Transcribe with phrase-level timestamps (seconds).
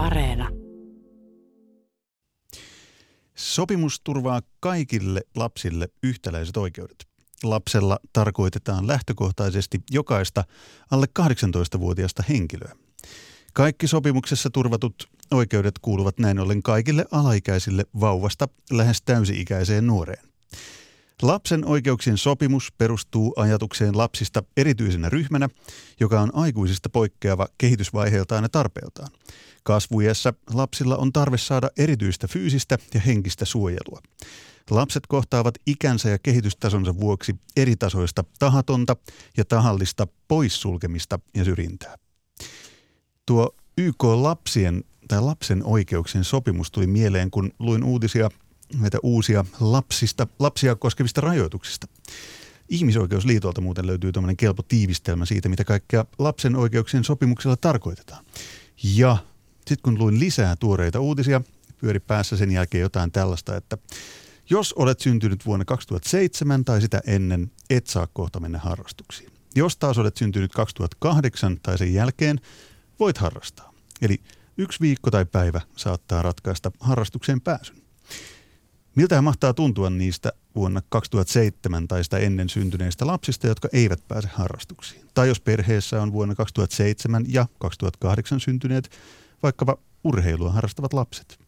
[0.00, 0.48] Areena.
[3.34, 7.06] Sopimus turvaa kaikille lapsille yhtäläiset oikeudet.
[7.42, 10.44] Lapsella tarkoitetaan lähtökohtaisesti jokaista
[10.90, 12.76] alle 18-vuotiaasta henkilöä.
[13.52, 20.28] Kaikki sopimuksessa turvatut oikeudet kuuluvat näin ollen kaikille alaikäisille vauvasta lähes täysi-ikäiseen nuoreen.
[21.22, 25.48] Lapsen oikeuksien sopimus perustuu ajatukseen lapsista erityisenä ryhmänä,
[26.00, 29.08] joka on aikuisista poikkeava kehitysvaiheeltaan ja tarpeeltaan.
[29.62, 34.00] Kasvuiässä lapsilla on tarve saada erityistä fyysistä ja henkistä suojelua.
[34.70, 38.96] Lapset kohtaavat ikänsä ja kehitystasonsa vuoksi eritasoista tahatonta
[39.36, 41.96] ja tahallista poissulkemista ja syrjintää.
[43.26, 48.30] Tuo YK lapsien tai lapsen oikeuksien sopimus tuli mieleen, kun luin uutisia
[48.78, 51.86] näitä uusia lapsista, lapsia koskevista rajoituksista.
[52.68, 58.24] Ihmisoikeusliitolta muuten löytyy tämmöinen kelpo tiivistelmä siitä, mitä kaikkea lapsen oikeuksien sopimuksella tarkoitetaan.
[58.82, 59.16] Ja
[59.56, 61.40] sitten kun luin lisää tuoreita uutisia,
[61.78, 63.78] pyöri päässä sen jälkeen jotain tällaista, että
[64.50, 69.30] jos olet syntynyt vuonna 2007 tai sitä ennen, et saa kohta mennä harrastuksiin.
[69.54, 72.40] Jos taas olet syntynyt 2008 tai sen jälkeen,
[73.00, 73.72] voit harrastaa.
[74.02, 74.20] Eli
[74.58, 77.76] yksi viikko tai päivä saattaa ratkaista harrastukseen pääsyn.
[79.00, 85.04] Miltä mahtaa tuntua niistä vuonna 2007 tai sitä ennen syntyneistä lapsista, jotka eivät pääse harrastuksiin?
[85.14, 88.90] Tai jos perheessä on vuonna 2007 ja 2008 syntyneet
[89.42, 91.38] vaikkapa urheilua harrastavat lapset.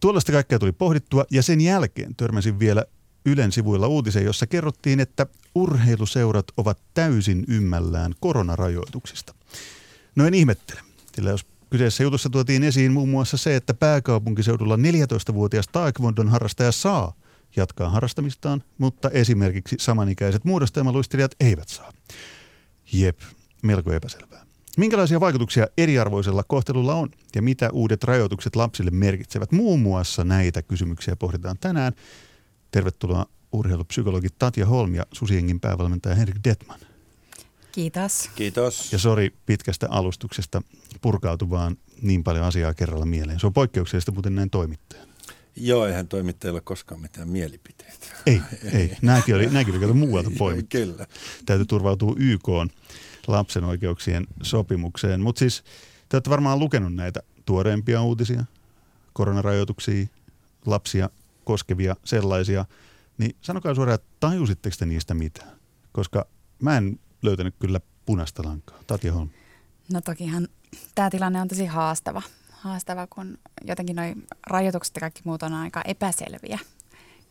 [0.00, 2.84] Tuollaista kaikkea tuli pohdittua ja sen jälkeen törmäsin vielä
[3.26, 9.34] Ylen sivuilla uutisen, jossa kerrottiin, että urheiluseurat ovat täysin ymmällään koronarajoituksista.
[10.16, 10.80] No en ihmettele,
[11.14, 17.14] sillä jos kyseessä jutussa tuotiin esiin muun muassa se, että pääkaupunkiseudulla 14-vuotias taekwondon harrastaja saa
[17.56, 21.92] jatkaa harrastamistaan, mutta esimerkiksi samanikäiset muodostelmaluistelijat eivät saa.
[22.92, 23.18] Jep,
[23.62, 24.46] melko epäselvää.
[24.76, 29.52] Minkälaisia vaikutuksia eriarvoisella kohtelulla on ja mitä uudet rajoitukset lapsille merkitsevät?
[29.52, 31.92] Muun muassa näitä kysymyksiä pohditaan tänään.
[32.70, 36.93] Tervetuloa urheilupsykologi Tatja Holm ja Susiengin päävalmentaja Henrik Detman.
[37.74, 38.30] Kiitos.
[38.34, 38.92] Kiitos.
[38.92, 40.62] Ja sori pitkästä alustuksesta
[41.00, 43.40] purkautu vaan niin paljon asiaa kerralla mieleen.
[43.40, 45.08] Se on poikkeuksellista muuten näin toimittajan.
[45.56, 48.06] Joo, eihän toimittajilla koskaan mitään mielipiteitä.
[48.26, 48.40] Ei,
[48.72, 48.96] ei.
[49.02, 50.76] Nämäkin oli, nämäkin oli muualta poimittu.
[50.76, 51.06] Kyllä.
[51.46, 52.48] Täytyy turvautua YK
[53.26, 55.20] lapsen oikeuksien sopimukseen.
[55.20, 55.64] Mutta siis
[56.08, 58.44] te olette varmaan lukenut näitä tuoreempia uutisia,
[59.12, 60.06] koronarajoituksia,
[60.66, 61.10] lapsia
[61.44, 62.64] koskevia sellaisia.
[63.18, 65.56] Niin sanokaa suoraan, että tajusitteko te niistä mitään?
[65.92, 66.26] Koska
[66.62, 68.78] mä en löytänyt kyllä punaista lankaa.
[68.86, 69.28] Tatja Holm.
[69.92, 70.48] No tokihan
[70.94, 72.22] tämä tilanne on tosi haastava.
[72.50, 74.04] Haastava, kun jotenkin nuo
[74.46, 76.58] rajoitukset ja kaikki muut on aika epäselviä.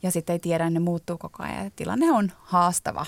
[0.04, 1.72] Ja sitten ei tiedä, ne muuttuu koko ajan.
[1.76, 3.06] Tilanne on haastava.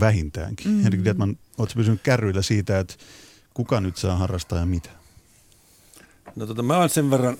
[0.00, 0.66] Vähintäänkin.
[0.66, 0.82] Mm-hmm.
[0.82, 2.94] Henrik Detman, oletko pysynyt kärryillä siitä, että
[3.54, 4.90] kuka nyt saa harrastaa ja mitä?
[6.36, 7.36] No tota, mä oon sen verran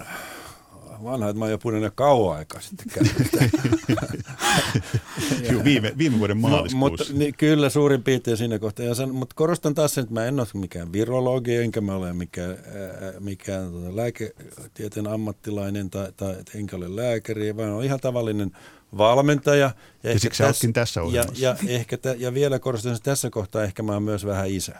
[1.04, 2.86] vanha, että mä oon jo puhunut jo kauan aikaa sitten
[5.50, 6.76] Joo, viime, viime vuoden maaliskuussa.
[6.76, 8.86] Mutta niin, kyllä suurin piirtein siinä kohtaa.
[8.86, 12.12] Ja sen, mutta korostan taas sen, että mä en ole mikään virologi, enkä mä ole
[12.12, 18.50] mikään, ää, mikään tota, lääketieteen ammattilainen tai, tai enkä ole lääkäri, vaan olen ihan tavallinen
[18.98, 19.74] valmentaja.
[20.02, 23.82] Ja, ja siksi tässä, tässä ja, ja, ehkä, ja vielä korostan, että tässä kohtaa ehkä
[23.82, 24.74] mä oon myös vähän isä.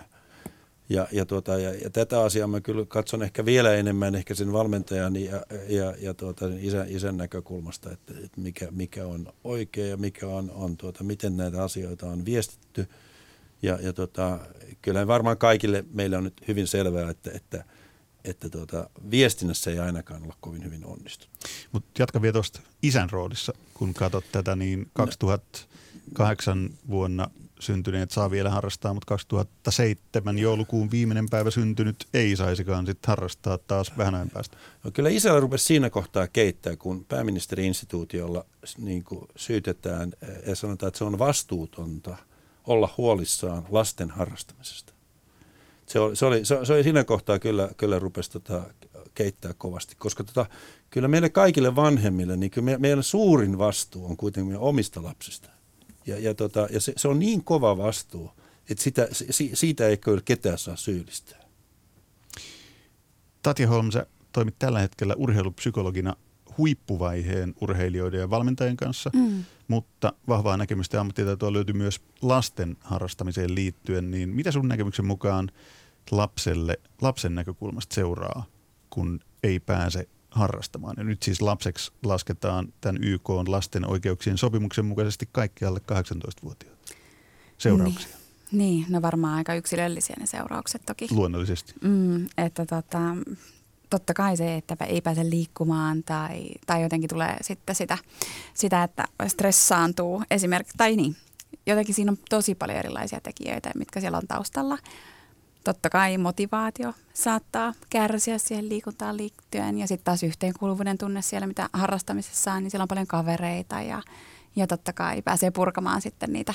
[0.91, 4.53] Ja, ja, tuota, ja, ja tätä asiaa mä kyllä katson ehkä vielä enemmän ehkä sen
[4.53, 9.97] valmentajan ja, ja, ja tuota, isän, isän näkökulmasta, että, että mikä, mikä on oikea ja
[9.97, 12.89] mikä on, on tuota, miten näitä asioita on viestitty.
[13.63, 14.39] Ja, ja tuota,
[14.83, 17.65] kyllä varmaan kaikille meillä on nyt hyvin selvää, että, että,
[18.25, 21.37] että tuota, viestinnässä ei ainakaan olla kovin hyvin onnistunut.
[21.73, 28.51] Mutta jatka vielä tuosta isän roolissa, kun katsot tätä, niin 2008 vuonna syntyneet saa vielä
[28.51, 34.57] harrastaa, mutta 2007 joulukuun viimeinen päivä syntynyt ei saisikaan sitten harrastaa taas vähän ajan päästä.
[34.85, 38.45] No kyllä isällä rupesi siinä kohtaa keittää, kun pääministeri-instituutiolla
[38.79, 40.13] niin kuin syytetään
[40.47, 42.17] ja sanotaan, että se on vastuutonta
[42.67, 44.93] olla huolissaan lasten harrastamisesta.
[45.87, 48.63] Se oli, se oli, se oli siinä kohtaa kyllä, kyllä rupesi tota
[49.15, 50.47] keittää kovasti, koska tota,
[50.91, 55.60] kyllä meille kaikille vanhemmille, niin kyllä me, meidän suurin vastuu on kuitenkin omista lapsista.
[56.11, 58.31] Ja, ja, tota, ja se, se on niin kova vastuu,
[58.71, 61.41] että sitä, si, siitä ei kyllä ketään saa syyllistää.
[63.43, 66.17] Tatja Holm, sä toimit tällä hetkellä urheilupsykologina
[66.59, 69.45] huippuvaiheen urheilijoiden ja valmentajien kanssa, mm.
[69.69, 74.11] mutta vahvaa näkemystä ja ammattitaitoa löytyy myös lasten harrastamiseen liittyen.
[74.11, 75.51] Niin mitä sun näkemyksen mukaan
[76.11, 78.45] lapselle, lapsen näkökulmasta seuraa,
[78.91, 80.95] kun ei pääse harrastamaan.
[80.99, 86.79] Ja nyt siis lapseksi lasketaan tämän YK on lasten oikeuksien sopimuksen mukaisesti kaikki alle 18-vuotiaat.
[87.59, 88.17] Seurauksia.
[88.53, 88.59] Niin.
[88.59, 91.07] niin, no varmaan aika yksilöllisiä ne seuraukset toki.
[91.11, 91.75] Luonnollisesti.
[91.83, 93.01] Mm, että tota,
[93.91, 97.99] totta kai se, että ei pääse liikkumaan tai, tai jotenkin tulee sitten sitä,
[98.55, 101.17] sitä, että stressaantuu esimerkiksi, tai niin,
[101.67, 104.79] jotenkin siinä on tosi paljon erilaisia tekijöitä, mitkä siellä on taustalla.
[105.65, 111.69] Totta kai motivaatio saattaa kärsiä siihen liikuntaan liittyen ja sitten taas yhteenkuuluvuuden tunne siellä, mitä
[111.73, 114.03] harrastamisessa on, niin siellä on paljon kavereita ja,
[114.57, 116.55] ja totta kai pääsee purkamaan sitten niitä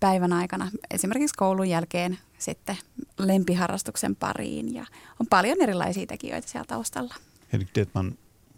[0.00, 2.76] päivän aikana esimerkiksi koulun jälkeen sitten
[3.18, 4.86] lempiharrastuksen pariin ja
[5.20, 7.14] on paljon erilaisia tekijöitä siellä taustalla.
[7.52, 8.14] Eli Detman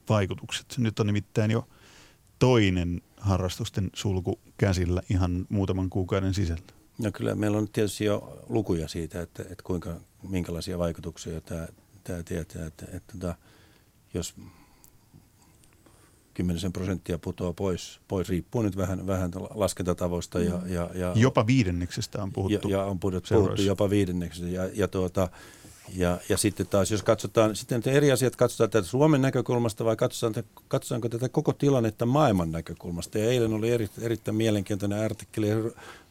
[0.09, 0.75] vaikutukset.
[0.79, 1.69] Nyt on nimittäin jo
[2.39, 6.81] toinen harrastusten sulku käsillä ihan muutaman kuukauden sisällä.
[6.99, 9.97] No kyllä meillä on tietysti jo lukuja siitä, että, että kuinka,
[10.29, 11.69] minkälaisia vaikutuksia tämä,
[12.05, 12.67] tämä tietää.
[12.67, 13.35] Että, että, että tota,
[14.15, 14.35] jos
[16.35, 20.41] kymmenisen prosenttia putoaa pois, pois riippuu nyt vähän, vähän laskentatavoista.
[20.41, 20.73] Ja, mm.
[20.73, 22.69] ja, ja, jopa viidenneksestä on puhuttu.
[22.69, 24.49] Ja, ja on puhuttu, puhuttu jopa viidenneksestä.
[24.49, 25.29] Ja, ja, tuota,
[25.88, 30.44] ja, ja sitten taas, jos katsotaan, sitten eri asiat katsotaan tätä Suomen näkökulmasta vai katsotaan,
[30.69, 33.19] katsotaanko tätä koko tilannetta maailman näkökulmasta.
[33.19, 35.49] Ja eilen oli eri, erittäin mielenkiintoinen artikkeli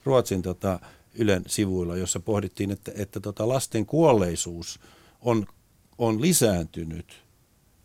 [0.04, 0.80] Ruotsin tota,
[1.16, 4.80] Ylen sivuilla, jossa pohdittiin, että, että tota lasten kuolleisuus
[5.22, 5.46] on,
[5.98, 7.24] on lisääntynyt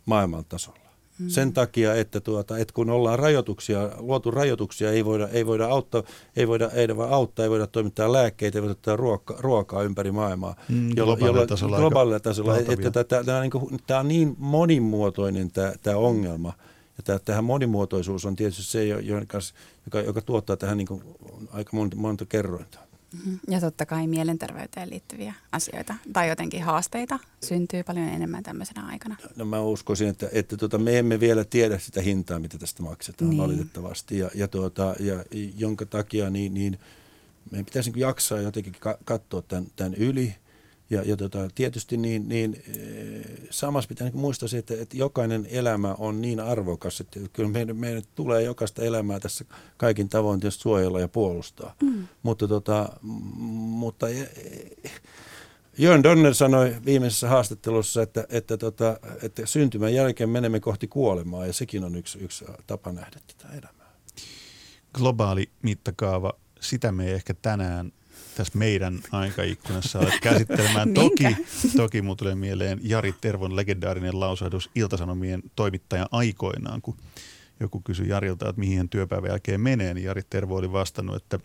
[0.06, 0.85] maailman tasolla.
[1.18, 1.28] Mm.
[1.28, 6.02] Sen takia, että, tuota, että kun ollaan rajoituksia, luotu rajoituksia, ei voida, ei voida auttaa,
[6.36, 10.12] ei voida, ei voida auttaa, ei voida toimittaa lääkkeitä, ei voida ottaa ruoka, ruokaa ympäri
[10.12, 10.56] maailmaa.
[10.68, 11.76] Mm, globaalilla tasolla.
[11.76, 12.58] Globaalilla tasolla.
[12.58, 16.52] Että tämä, tämä, on niin tämä on niin monimuotoinen tämä, tämä ongelma.
[16.96, 19.38] Ja tämä, tähän monimuotoisuus on tietysti se, joka,
[19.86, 21.02] joka, joka tuottaa tähän niin
[21.52, 22.78] aika monta, monta kerrointa.
[23.16, 23.38] Mm-hmm.
[23.48, 29.16] Ja totta kai mielenterveyteen liittyviä asioita tai jotenkin haasteita syntyy paljon enemmän tämmöisenä aikana.
[29.36, 33.30] No mä uskoisin, että, että tuota, me emme vielä tiedä sitä hintaa, mitä tästä maksetaan
[33.30, 33.42] niin.
[33.42, 34.18] valitettavasti.
[34.18, 35.24] Ja, ja, tuota, ja
[35.56, 36.78] jonka takia niin, niin
[37.50, 38.74] meidän pitäisi niin jaksaa jotenkin
[39.04, 40.34] katsoa tämän, tämän yli–
[40.90, 45.46] ja, ja tota, tietysti niin, niin eh, samassa pitää niin muistaa se, että, että jokainen
[45.50, 49.44] elämä on niin arvokas, että kyllä meidän, meidän tulee jokaista elämää tässä
[49.76, 51.74] kaikin tavoin tietysti suojella ja puolustaa.
[51.82, 52.08] Mm.
[52.22, 54.30] Mutta, tota, mutta eh,
[55.78, 61.52] Jörn Donner sanoi viimeisessä haastattelussa, että, että, tota, että syntymän jälkeen menemme kohti kuolemaa ja
[61.52, 63.92] sekin on yksi, yksi tapa nähdä tätä elämää.
[64.94, 67.92] Globaali mittakaava, sitä me ei ehkä tänään
[68.36, 70.94] tässä meidän aikaikkunassa olet käsittelemään.
[71.04, 71.36] toki,
[71.76, 76.96] toki mulle tulee mieleen Jari Tervon legendaarinen lausahdus Iltasanomien toimittaja aikoinaan, kun
[77.60, 81.38] joku kysyi Jarilta, että mihin hän työpäivän jälkeen menee, niin Jari Tervo oli vastannut, että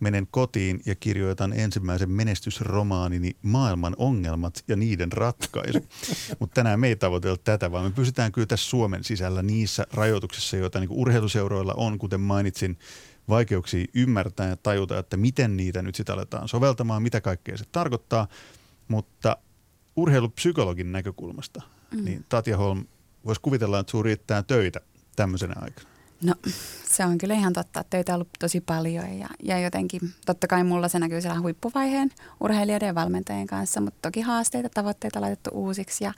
[0.00, 5.86] menen kotiin ja kirjoitan ensimmäisen menestysromaanini Maailman ongelmat ja niiden ratkaisu.
[6.40, 10.56] Mutta tänään me ei tavoitella tätä, vaan me pysytään kyllä tässä Suomen sisällä niissä rajoituksissa,
[10.56, 12.78] joita niin urheiluseuroilla on, kuten mainitsin,
[13.28, 18.28] vaikeuksia ymmärtää ja tajuta, että miten niitä nyt sitä aletaan soveltamaan, mitä kaikkea se tarkoittaa.
[18.88, 19.36] Mutta
[19.96, 22.04] urheilupsykologin näkökulmasta, mm.
[22.04, 22.84] niin Tatja Holm,
[23.24, 24.80] voisi kuvitella, että sinulla riittää töitä
[25.16, 25.88] tämmöisenä aikana.
[26.22, 26.34] No
[26.84, 30.46] se on kyllä ihan totta, että töitä on ollut tosi paljon ja, ja jotenkin totta
[30.46, 35.50] kai mulla se näkyy siellä huippuvaiheen urheilijoiden ja valmentajien kanssa, mutta toki haasteita, tavoitteita laitettu
[35.52, 36.12] uusiksi ja,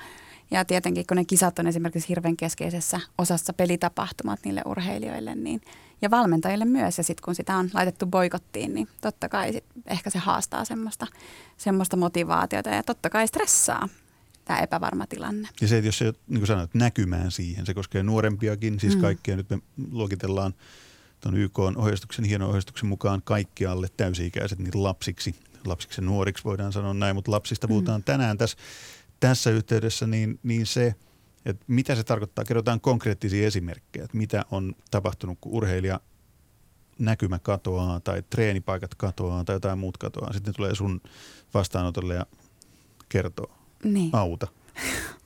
[0.50, 5.61] ja tietenkin kun ne kisat on esimerkiksi hirveän keskeisessä osassa pelitapahtumat niille urheilijoille niin,
[6.02, 6.98] ja valmentajille myös.
[6.98, 11.06] Ja sitten kun sitä on laitettu boikottiin, niin totta kai sit ehkä se haastaa semmoista,
[11.56, 13.88] semmoista motivaatiota ja totta kai stressaa
[14.44, 15.48] tämä epävarma tilanne.
[15.60, 19.00] Ja se, että jos se, niin kuin sanoit, näkymään siihen, se koskee nuorempiakin, siis mm.
[19.00, 19.58] kaikkia nyt me
[19.90, 20.54] luokitellaan
[21.20, 25.34] tuon YK ohjeistuksen, hienon ohjeistuksen mukaan kaikkialle täysi-ikäiset niin lapsiksi,
[25.64, 28.04] lapsiksi ja nuoriksi voidaan sanoa näin, mutta lapsista puhutaan mm.
[28.04, 28.56] tänään tässä
[29.20, 30.94] tässä yhteydessä, niin, niin se,
[31.49, 36.00] että mitä se tarkoittaa, kerrotaan konkreettisia esimerkkejä, että mitä on tapahtunut, kun urheilija
[36.99, 40.33] näkymä katoaa tai treenipaikat katoaa tai jotain muut katoaa.
[40.33, 41.00] Sitten tulee sun
[41.55, 42.26] vastaanotolle ja
[43.09, 43.50] kertoo.
[43.85, 44.11] Niin.
[44.12, 44.47] Auta.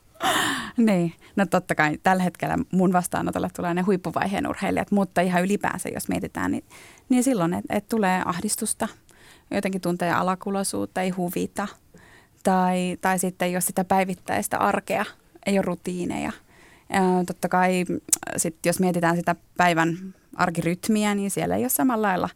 [0.77, 5.89] niin, no totta kai tällä hetkellä mun vastaanotolle tulee ne huippuvaiheen urheilijat, mutta ihan ylipäänsä
[5.89, 6.65] jos mietitään, niin,
[7.09, 8.89] niin silloin, että et tulee ahdistusta,
[9.51, 11.69] jotenkin tuntee alakuloisuutta, ei huvita–
[12.43, 15.05] tai, tai sitten jos sitä päivittäistä arkea,
[15.47, 16.33] ei ole rutiineja.
[16.91, 17.85] Ja totta kai
[18.37, 22.29] sit jos mietitään sitä päivän arkirytmiä, niin siellä ei ole samalla lailla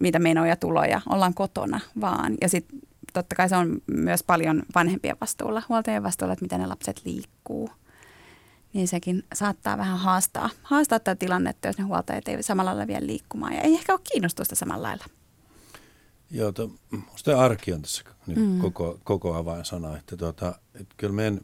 [0.00, 2.34] mitä menoja tuloja, ollaan kotona vaan.
[2.40, 2.80] Ja sitten
[3.12, 7.70] totta kai se on myös paljon vanhempien vastuulla, huoltajien vastuulla, että miten ne lapset liikkuu.
[8.72, 13.06] Niin sekin saattaa vähän haastaa, haastaa tätä tilannetta, jos ne huoltajat ei samalla lailla vielä
[13.06, 13.52] liikkumaan.
[13.52, 15.04] Ja ei ehkä ole kiinnostusta samalla lailla.
[16.30, 16.70] Joo, to,
[17.10, 18.58] musta arki on tässä nyt mm.
[18.58, 21.40] koko, koko avainsana, että, tuota, että kyllä meidän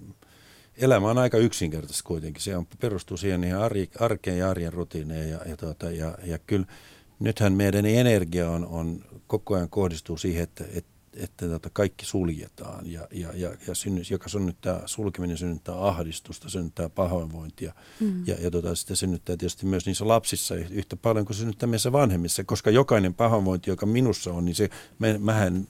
[0.79, 2.43] elämä on aika yksinkertaista kuitenkin.
[2.43, 6.39] Se on, perustuu siihen ihan arki, arkeen ja arjen rutiineen ja, ja, tuota, ja, ja
[6.39, 6.67] kyllä
[7.21, 12.93] nythän meidän energia on, on koko ajan kohdistuu siihen, että, että että tota kaikki suljetaan
[12.93, 18.27] ja, ja, ja, ja synny, joka synnyttää, sulkeminen synnyttää ahdistusta, synnyttää pahoinvointia mm.
[18.27, 22.45] ja, ja tota, sitten synnyttää tietysti myös niissä lapsissa yhtä paljon kuin synnyttää meissä vanhemmissa,
[22.45, 24.71] koska jokainen pahoinvointi, joka minussa on, niin se,
[25.19, 25.67] mähän,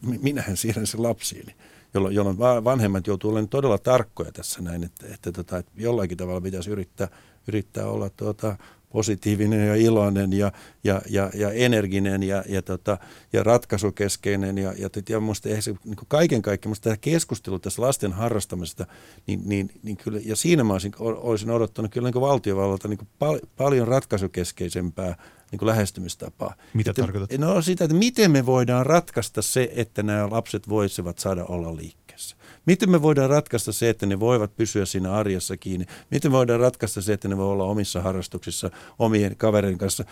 [0.00, 1.54] minähän siirrän sen lapsiini
[1.94, 6.70] jolloin, vanhemmat joutuu olemaan todella tarkkoja tässä näin, että, että, tota, että jollakin tavalla pitäisi
[6.70, 7.08] yrittää,
[7.48, 8.56] yrittää olla tuota,
[8.94, 10.52] positiivinen ja iloinen ja,
[10.84, 12.98] ja, ja, ja energinen ja, ja, tota,
[13.32, 14.58] ja ratkaisukeskeinen.
[14.58, 18.86] Ja, ja, ja musta se, niin kaiken kaikkiaan musta tämä keskustelu tässä lasten harrastamisesta,
[19.26, 23.38] niin, niin, niin kyllä, ja siinä mä olisin, olisin odottanut kyllä niin valtiovallalta niin pal,
[23.56, 25.16] paljon ratkaisukeskeisempää
[25.54, 26.54] niin kuin lähestymistapaa.
[26.74, 27.38] Mitä että, tarkoitat?
[27.38, 32.36] No sitä, että miten me voidaan ratkaista se, että nämä lapset voisivat saada olla liikkeessä.
[32.66, 35.86] Miten me voidaan ratkaista se, että ne voivat pysyä siinä arjessa kiinni?
[36.10, 40.04] Miten me voidaan ratkaista se, että ne voi olla omissa harrastuksissa omien kavereiden kanssa?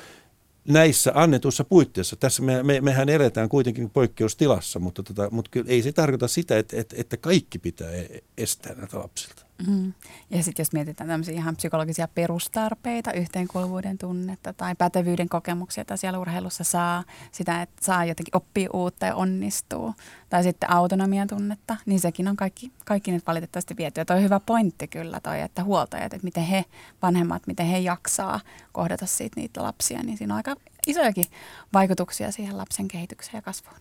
[0.68, 2.16] näissä annetuissa puitteissa.
[2.16, 6.58] Tässä me, me, mehän eletään kuitenkin poikkeustilassa, mutta, tota, mutta kyllä ei se tarkoita sitä,
[6.58, 9.42] että, että, että kaikki pitää e-, estää näitä lapsilta.
[9.66, 9.92] Mm.
[10.30, 16.18] Ja sitten jos mietitään tämmöisiä ihan psykologisia perustarpeita, yhteenkuuluvuuden tunnetta tai pätevyyden kokemuksia, että siellä
[16.18, 19.94] urheilussa saa sitä, että saa jotenkin oppia uutta ja onnistuu,
[20.28, 24.00] tai sitten autonomian tunnetta, niin sekin on kaikki, kaikki nyt valitettavasti viety.
[24.00, 26.64] Ja toi hyvä pointti kyllä toi, että huoltajat, että miten he,
[27.02, 28.40] vanhemmat, miten he jaksaa
[28.72, 30.56] kohdata siitä niitä lapsia, niin siinä on aika
[30.86, 31.24] isojakin
[31.72, 33.76] vaikutuksia siihen lapsen kehitykseen ja kasvuun.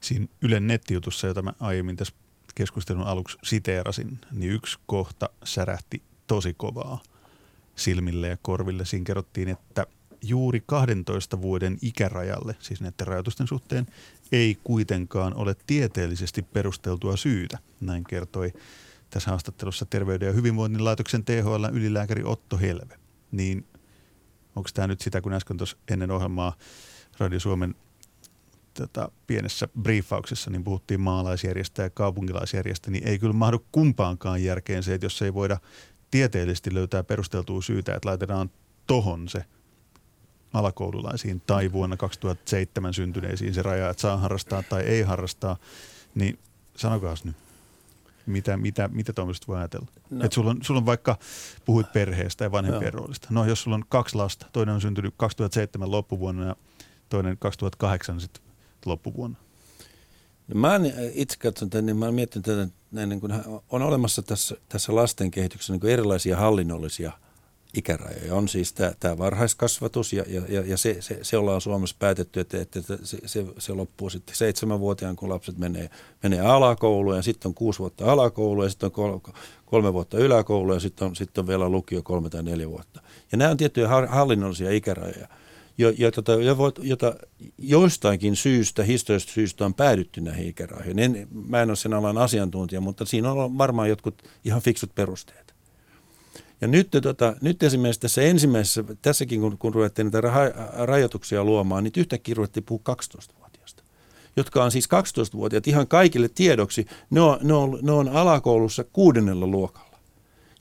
[0.00, 2.14] Siinä Ylen nettijutussa, jota mä aiemmin tässä
[2.54, 7.00] keskustelun aluksi siteerasin, niin yksi kohta särähti tosi kovaa
[7.76, 8.84] silmille ja korville.
[8.84, 9.86] Siinä kerrottiin, että
[10.22, 13.86] juuri 12 vuoden ikärajalle, siis näiden rajoitusten suhteen,
[14.32, 17.58] ei kuitenkaan ole tieteellisesti perusteltua syytä.
[17.80, 18.52] Näin kertoi
[19.10, 22.98] tässä haastattelussa Terveyden ja hyvinvoinnin laitoksen THL ylilääkäri Otto Helve.
[23.32, 23.66] Niin
[24.56, 26.56] onko tämä nyt sitä, kun äsken tuossa ennen ohjelmaa
[27.18, 27.74] Radio Suomen
[28.74, 34.94] tota, pienessä briefauksessa niin puhuttiin maalaisjärjestä ja kaupunkilaisjärjestä, niin ei kyllä mahdu kumpaankaan järkeen se,
[34.94, 35.58] että jos ei voida
[36.10, 38.50] tieteellisesti löytää perusteltua syytä, että laitetaan
[38.86, 39.44] tohon se
[40.52, 45.56] alakoululaisiin tai vuonna 2007 syntyneisiin se raja, että saa harrastaa tai ei harrastaa,
[46.14, 46.38] niin
[46.76, 47.36] sanokaa nyt.
[48.26, 49.86] Mitä, mitä, mitä tuommoista voi ajatella?
[50.10, 50.24] No.
[50.24, 51.18] Et sulla, on, sulla on vaikka,
[51.64, 52.98] puhuit perheestä ja vanhempien no.
[52.98, 53.28] roolista.
[53.30, 56.56] No jos sulla on kaksi lasta, toinen on syntynyt 2007 loppuvuonna ja
[57.08, 58.49] toinen 2008 sitten
[58.86, 59.36] loppuvuonna?
[60.48, 60.80] No mä
[61.14, 62.68] itse katson niin mä oon miettinyt tätä,
[63.06, 63.32] niin kuin
[63.70, 67.12] on olemassa tässä, tässä lasten kehityksessä niin kuin erilaisia hallinnollisia
[67.76, 68.34] ikärajoja.
[68.34, 72.80] On siis tämä, varhaiskasvatus ja, ja, ja se, se, se, ollaan Suomessa päätetty, että, että
[73.02, 75.90] se, se, se loppuu sitten seitsemänvuotiaan, kun lapset menee,
[76.22, 79.20] menee alakouluun ja sitten on kuusi vuotta alakoulu ja sitten on kolme,
[79.66, 83.02] kolme vuotta yläkoulu ja sitten on, sitten on vielä lukio kolme tai neljä vuotta.
[83.32, 85.28] Ja nämä on tiettyjä hallinnollisia ikärajoja
[85.98, 86.32] jota,
[86.80, 87.14] jota
[87.58, 90.98] joistakin syystä, historiallisesta syystä on päädytty näihin ikärajoihin.
[90.98, 95.54] En, mä en ole sen alan asiantuntija, mutta siinä on varmaan jotkut ihan fiksut perusteet.
[96.60, 100.20] Ja nyt, tota, nyt esimerkiksi tässä ensimmäisessä, tässäkin kun, kun ruvettiin näitä
[100.86, 103.82] rajoituksia luomaan, niin yhtäkkiä ruvettiin puhua 12-vuotiaista,
[104.36, 106.86] jotka on siis 12-vuotiaat ihan kaikille tiedoksi.
[107.10, 109.98] Ne on, ne on, ne on alakoulussa kuudennella luokalla.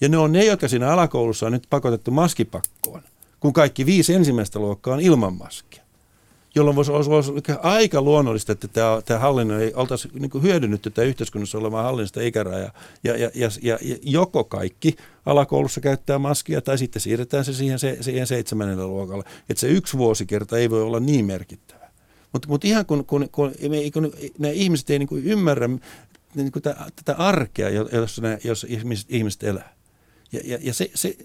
[0.01, 3.01] Ja ne on ne, jotka siinä alakoulussa on nyt pakotettu maskipakkoon
[3.39, 5.83] kun kaikki viisi ensimmäistä luokkaa on ilman maskia.
[6.55, 11.57] Jolloin voisi olla, aika luonnollista, että tämä, tämä hallinnon ei oltaisi niin hyödynnetty tätä yhteiskunnassa
[11.57, 12.73] olevaa hallinnosta ikärajaa.
[13.03, 17.79] Ja, ja, ja, ja, ja joko kaikki alakoulussa käyttää maskia tai sitten siirretään se siihen,
[17.79, 19.23] se, siihen seitsemännelle luokalle.
[19.49, 21.89] Että se yksi vuosikerta ei voi olla niin merkittävä.
[22.33, 23.51] Mutta mut ihan kun, kun, kun,
[23.93, 25.69] kun nämä ihmiset ei niin ymmärrä
[26.35, 29.78] niin kuin tätä, tätä arkea, jossa, nämä, jossa ihmiset, ihmiset elää.
[30.31, 31.17] Ja, ja, ja se, se,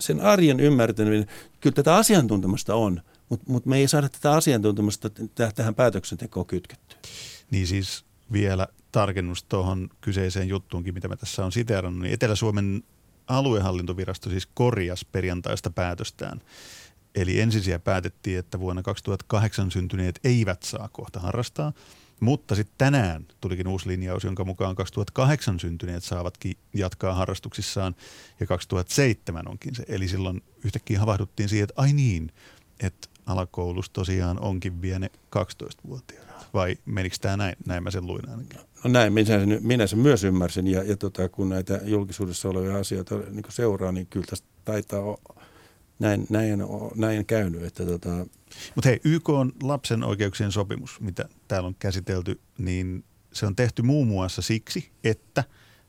[0.00, 1.26] sen arjen ymmärtäminen,
[1.60, 5.10] kyllä tätä asiantuntemusta on, mutta mut me ei saada tätä asiantuntemusta
[5.54, 6.98] tähän päätöksentekoon kytkettyä.
[7.50, 12.82] Niin siis vielä tarkennus tuohon kyseiseen juttuunkin, mitä mä tässä on siteerannut, niin Etelä-Suomen
[13.26, 16.40] aluehallintovirasto siis korjas perjantaista päätöstään.
[17.14, 21.72] Eli ensisijaisesti päätettiin, että vuonna 2008 syntyneet eivät saa kohta harrastaa–
[22.24, 27.94] mutta sitten tänään tulikin uusi linjaus, jonka mukaan 2008 syntyneet saavatkin jatkaa harrastuksissaan
[28.40, 29.84] ja 2007 onkin se.
[29.88, 32.32] Eli silloin yhtäkkiä havahduttiin siihen, että ai niin,
[32.80, 36.48] että alakoulussa tosiaan onkin vielä ne 12-vuotiaat.
[36.54, 37.56] Vai menikö tämä näin?
[37.66, 38.60] Näin mä sen luin ainakin.
[38.84, 42.76] No näin, minä sen, minä sen myös ymmärsin ja, ja tota, kun näitä julkisuudessa olevia
[42.76, 45.44] asioita niin seuraa, niin kyllä tästä taitaa olla
[45.98, 46.60] näin, näin,
[46.94, 47.62] näin käynyt.
[47.62, 48.26] Että tota...
[48.74, 53.82] Mutta hei, YK on lapsen oikeuksien sopimus, mitä täällä on käsitelty, niin se on tehty
[53.82, 55.44] muun muassa siksi, että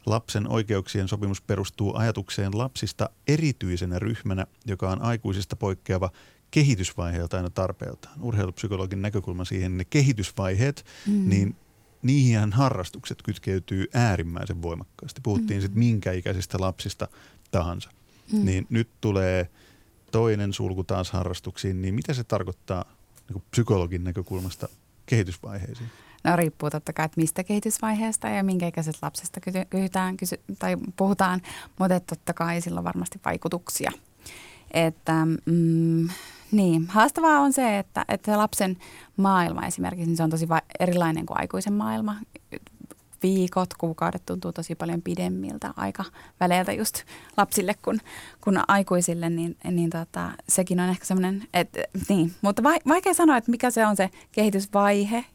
[0.06, 6.10] lapsen oikeuksien sopimus perustuu ajatukseen lapsista erityisenä ryhmänä, joka on aikuisista poikkeava
[6.52, 8.22] kehitysvaiheelta aina tarpeeltaan.
[8.22, 11.30] Urheilupsykologin näkökulma siihen, ne kehitysvaiheet, mm.
[11.30, 11.56] niin
[12.02, 15.22] niihin harrastukset kytkeytyy äärimmäisen voimakkaasti.
[15.24, 15.62] Puhuttiin mm.
[15.62, 17.08] sitten minkä ikäisistä lapsista
[17.52, 17.90] tahansa.
[18.34, 18.46] Mm.
[18.46, 19.50] Niin nyt tulee
[20.12, 22.86] toinen sulku taas harrastuksiin, niin mitä se tarkoittaa
[23.30, 24.68] niin psykologin näkökulmasta
[25.06, 25.90] kehitysvaiheisiin?
[26.24, 31.42] No riippuu totta kai, että mistä kehitysvaiheesta ja minkä ikäisestä lapsesta kysytään, kysy, tai puhutaan,
[31.80, 33.92] mutta totta kai sillä on varmasti vaikutuksia.
[34.72, 36.10] Että, mm,
[36.52, 38.78] niin, haastavaa on se, että, että se lapsen
[39.18, 42.16] maailma esimerkiksi, niin se on tosi va- erilainen kuin aikuisen maailma.
[43.26, 46.06] Viikot, kuukaudet tuntuu tosi paljon pidemmiltä aika
[46.40, 47.04] väleiltä just
[47.38, 48.02] lapsille kuin,
[48.42, 53.52] kuin aikuisille, niin, niin tota, sekin on ehkä semmoinen, että niin, mutta vaikea sanoa, että
[53.52, 55.26] mikä se on se kehitysvaihe,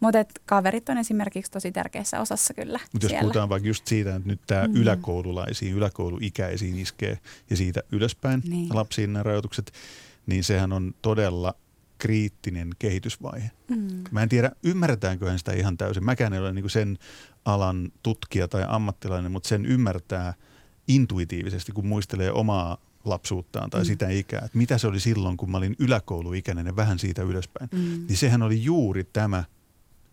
[0.00, 4.28] mutta kaverit on esimerkiksi tosi tärkeässä osassa kyllä Mutta jos puhutaan vaikka just siitä, että
[4.28, 4.76] nyt tämä mm.
[4.76, 7.18] yläkoululaisiin, yläkouluikäisiin iskee
[7.50, 8.68] ja siitä ylöspäin niin.
[8.74, 9.72] lapsiin nämä rajoitukset,
[10.26, 11.54] niin sehän on todella
[11.98, 13.50] kriittinen kehitysvaihe.
[13.68, 14.04] Mm.
[14.10, 16.04] Mä en tiedä, ymmärretäänköhän sitä ihan täysin.
[16.04, 16.98] Mäkään en ole niin sen
[17.44, 20.34] alan tutkija tai ammattilainen, mutta sen ymmärtää
[20.88, 23.86] intuitiivisesti, kun muistelee omaa lapsuuttaan tai mm.
[23.86, 27.70] sitä ikää, että mitä se oli silloin, kun mä olin yläkouluikäinen ja vähän siitä ylöspäin.
[27.72, 28.06] Mm.
[28.08, 29.44] Niin sehän oli juuri tämä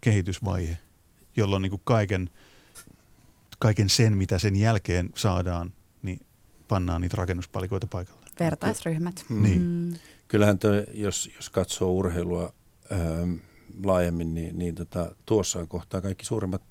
[0.02, 0.78] kehitysvaihe,
[1.36, 2.30] jolloin niin kuin kaiken,
[3.60, 5.74] kaiken sen, mitä sen jälkeen saadaan,
[6.04, 6.20] niin
[6.68, 8.24] pannaan niitä rakennuspalikoita paikalle.
[8.40, 9.26] Vertaisryhmät.
[9.30, 9.62] Niin.
[9.62, 9.94] Mm.
[10.34, 12.54] Kyllähän te, jos, jos katsoo urheilua
[12.92, 13.34] ähm,
[13.84, 16.62] laajemmin, niin, niin tota, tuossa kohtaa kaikki suurimmat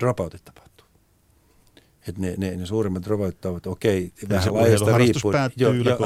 [0.00, 0.86] dropoutit tapahtuu.
[2.08, 5.32] Et ne, ne, ne suurimmat dropoutit ovat, okei, okay, vähän laajasta riippuu.
[5.32, 5.96] päättyy jo, jo,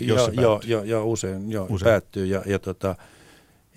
[0.00, 1.90] jo, jo, jo, jo, usein, jo, usein.
[1.90, 2.96] päättyy ja, ja tota,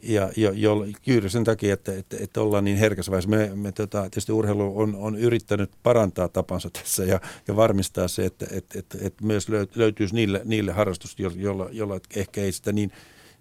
[0.03, 3.29] ja jo, jo, sen takia, että, että, että ollaan niin herkässä vaiheessa.
[3.29, 8.25] Me, me tota, tietysti urheilu on, on yrittänyt parantaa tapansa tässä ja, ja varmistaa se,
[8.25, 12.91] että, että, että, että myös löytyisi niille, niille harrastus, jolla, jolla ehkä ei sitä niin,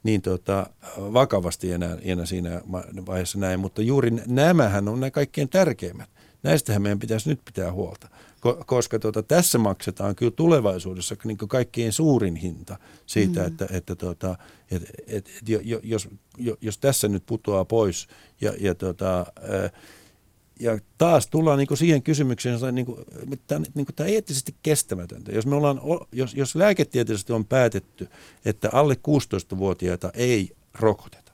[0.02, 0.67] niin tota,
[0.99, 2.61] vakavasti enää, enää siinä
[3.07, 3.61] vaiheessa näin.
[3.61, 6.09] Mutta juuri nämähän on nämä kaikkein tärkeimmät.
[6.43, 8.09] Näistähän meidän pitäisi nyt pitää huolta
[8.66, 13.47] koska tuota, tässä maksetaan kyllä tulevaisuudessa niin kaikkein suurin hinta siitä, mm.
[13.47, 14.38] että, että tuota,
[14.71, 15.45] et, et, et,
[15.82, 16.08] jos,
[16.60, 18.08] jos tässä nyt putoaa pois
[18.41, 19.26] ja, ja, tuota,
[20.60, 22.99] ja taas tullaan niin siihen kysymykseen, että niin kuin,
[23.47, 25.32] tämä, niin kuin, tämä on eettisesti kestämätöntä.
[25.32, 25.80] Jos, me ollaan,
[26.12, 28.08] jos, jos lääketieteellisesti on päätetty,
[28.45, 31.32] että alle 16-vuotiaita ei rokoteta,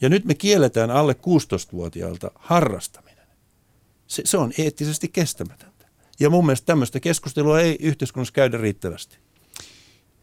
[0.00, 3.26] ja nyt me kielletään alle 16-vuotiailta harrastaminen,
[4.06, 5.69] se, se on eettisesti kestämätön.
[6.20, 9.18] Ja mun mielestä tämmöistä keskustelua ei yhteiskunnassa käydä riittävästi.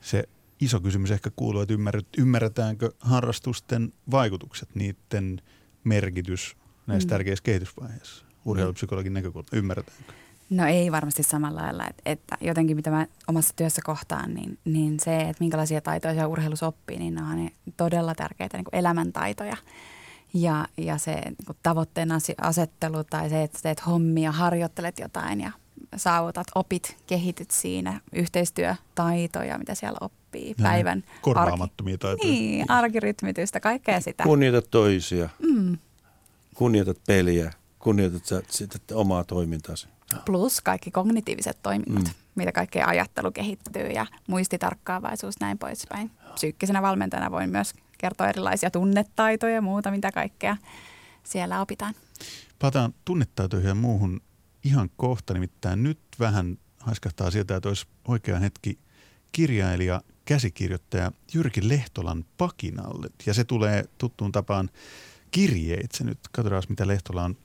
[0.02, 0.24] Se
[0.62, 1.74] iso kysymys ehkä kuuluu, että
[2.18, 5.42] ymmärretäänkö harrastusten vaikutukset, niiden
[5.84, 6.56] merkitys
[6.88, 7.10] näissä mm.
[7.10, 10.14] tärkeissä kehitysvaiheissa urheilupsykologin näkökulmasta, ymmärretäänkö?
[10.50, 15.00] No ei varmasti samalla lailla, että, että jotenkin mitä mä omassa työssä kohtaan, niin, niin
[15.00, 19.58] se, että minkälaisia taitoja se urheilus oppii, niin nämä on ne todella tärkeitä niin elämäntaitoja.
[20.34, 22.10] Ja, ja se niin tavoitteen
[22.42, 25.52] asettelu tai se, että teet hommia, harjoittelet jotain ja
[25.96, 32.34] saavutat, opit, kehityt siinä, yhteistyötaitoja, mitä siellä oppii, Näin, päivän korvaamattomia arki, taitoja.
[32.34, 34.24] Niin, arkirytmitystä, kaikkea sitä.
[34.24, 35.78] Kunnioitat toisia, mm.
[36.56, 39.88] kunnioitat peliä, kunnioitat sitä omaa toimintaasi.
[40.26, 42.14] Plus kaikki kognitiiviset toiminnot, mm.
[42.36, 46.12] mitä kaikkea ajattelu kehittyy ja muistitarkkaavaisuus näin poispäin.
[46.34, 50.58] Psyykkisenä valmentajana voin myös kertoa erilaisia tunnetaitoja ja muuta, mitä kaikkea
[51.24, 51.94] siellä opitaan.
[52.60, 54.22] Palataan tunnetaitoihin ja muuhun
[54.64, 58.80] ihan kohta, nimittäin nyt vähän haiskahtaa sieltä, että olisi oikea hetki
[59.32, 63.08] kirjailija, käsikirjoittaja Jyrki Lehtolan pakinalle.
[63.26, 64.70] Ja se tulee tuttuun tapaan
[65.32, 66.20] kirjeitse nyt.
[66.32, 67.38] Katsotaan, mitä Lehtola on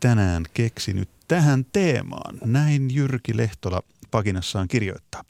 [0.00, 2.38] tänään keksinyt tähän teemaan.
[2.44, 5.24] Näin Jyrki Lehtola pakinassaan kirjoittaa.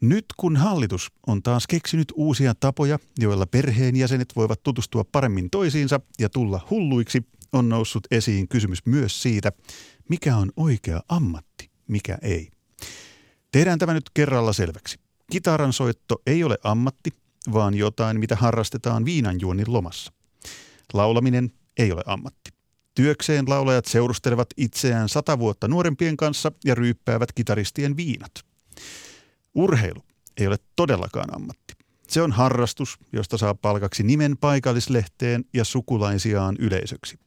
[0.00, 6.28] Nyt kun hallitus on taas keksinyt uusia tapoja, joilla perheenjäsenet voivat tutustua paremmin toisiinsa ja
[6.28, 9.52] tulla hulluiksi, on noussut esiin kysymys myös siitä,
[10.08, 12.50] mikä on oikea ammatti, mikä ei.
[13.52, 14.98] Tehdään tämä nyt kerralla selväksi.
[15.32, 17.10] Kitaran soitto ei ole ammatti,
[17.52, 20.12] vaan jotain, mitä harrastetaan viinanjuonnin lomassa.
[20.92, 22.50] Laulaminen ei ole ammatti.
[22.94, 28.32] Työkseen laulajat seurustelevat itseään sata vuotta nuorempien kanssa ja ryyppäävät kitaristien viinat.
[29.54, 30.02] Urheilu
[30.36, 31.74] ei ole todellakaan ammatti.
[32.08, 37.18] Se on harrastus, josta saa palkaksi nimen paikallislehteen ja sukulaisiaan yleisöksi.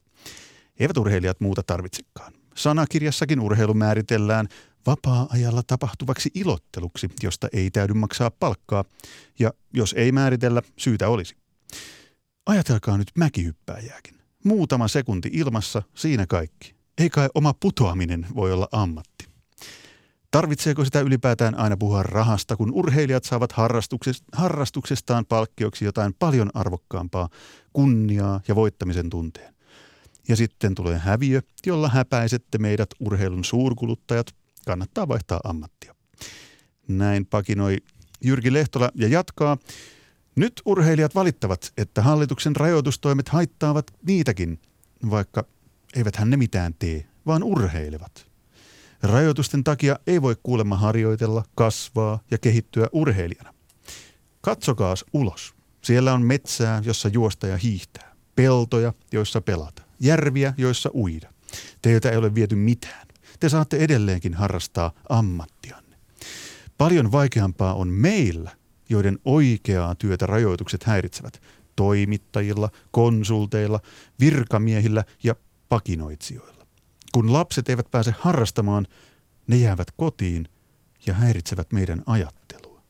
[0.80, 2.32] Eivät urheilijat muuta tarvitsekaan.
[2.58, 4.48] Sanakirjassakin urheilu määritellään
[4.86, 8.84] vapaa-ajalla tapahtuvaksi ilotteluksi, josta ei täydy maksaa palkkaa,
[9.38, 11.36] ja jos ei määritellä, syytä olisi.
[12.46, 14.14] Ajatelkaa nyt mäkihyppääjääkin.
[14.44, 16.74] Muutama sekunti ilmassa, siinä kaikki.
[16.98, 19.28] Ei kai oma putoaminen voi olla ammatti.
[20.30, 23.54] Tarvitseeko sitä ylipäätään aina puhua rahasta, kun urheilijat saavat
[24.32, 27.28] harrastuksestaan palkkioksi jotain paljon arvokkaampaa,
[27.72, 29.57] kunniaa ja voittamisen tunteen?
[30.28, 34.34] Ja sitten tulee häviö, jolla häpäisette meidät urheilun suurkuluttajat.
[34.66, 35.94] Kannattaa vaihtaa ammattia.
[36.88, 37.76] Näin pakinoi
[38.24, 39.58] Jyrki Lehtola ja jatkaa.
[40.36, 44.60] Nyt urheilijat valittavat, että hallituksen rajoitustoimet haittaavat niitäkin,
[45.10, 45.44] vaikka
[45.96, 48.26] eivät hän ne mitään tee, vaan urheilevat.
[49.02, 53.54] Rajoitusten takia ei voi kuulemma harjoitella, kasvaa ja kehittyä urheilijana.
[54.40, 55.54] Katsokaas ulos.
[55.84, 58.14] Siellä on metsää, jossa juosta ja hiihtää.
[58.36, 59.87] Peltoja, joissa pelata.
[60.00, 61.32] Järviä, joissa uida.
[61.82, 63.06] Teiltä ei ole viety mitään.
[63.40, 65.96] Te saatte edelleenkin harrastaa ammattianne.
[66.78, 68.50] Paljon vaikeampaa on meillä,
[68.88, 71.42] joiden oikeaa työtä rajoitukset häiritsevät.
[71.76, 73.80] Toimittajilla, konsulteilla,
[74.20, 75.34] virkamiehillä ja
[75.68, 76.66] pakinoitsijoilla.
[77.12, 78.86] Kun lapset eivät pääse harrastamaan,
[79.46, 80.48] ne jäävät kotiin
[81.06, 82.82] ja häiritsevät meidän ajattelua.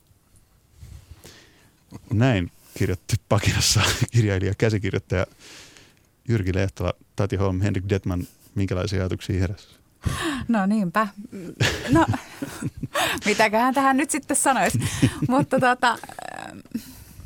[2.13, 5.27] Näin kirjoitti pakinassa kirjailija käsikirjoittaja
[6.29, 8.27] Jyrki Lehtola, Tati Holm, Henrik Detman.
[8.55, 9.69] Minkälaisia ajatuksia heräsi?
[10.49, 11.09] No niinpä.
[11.89, 12.07] No,
[13.25, 14.79] mitäköhän tähän nyt sitten sanoisi.
[15.29, 15.99] Mutta tota,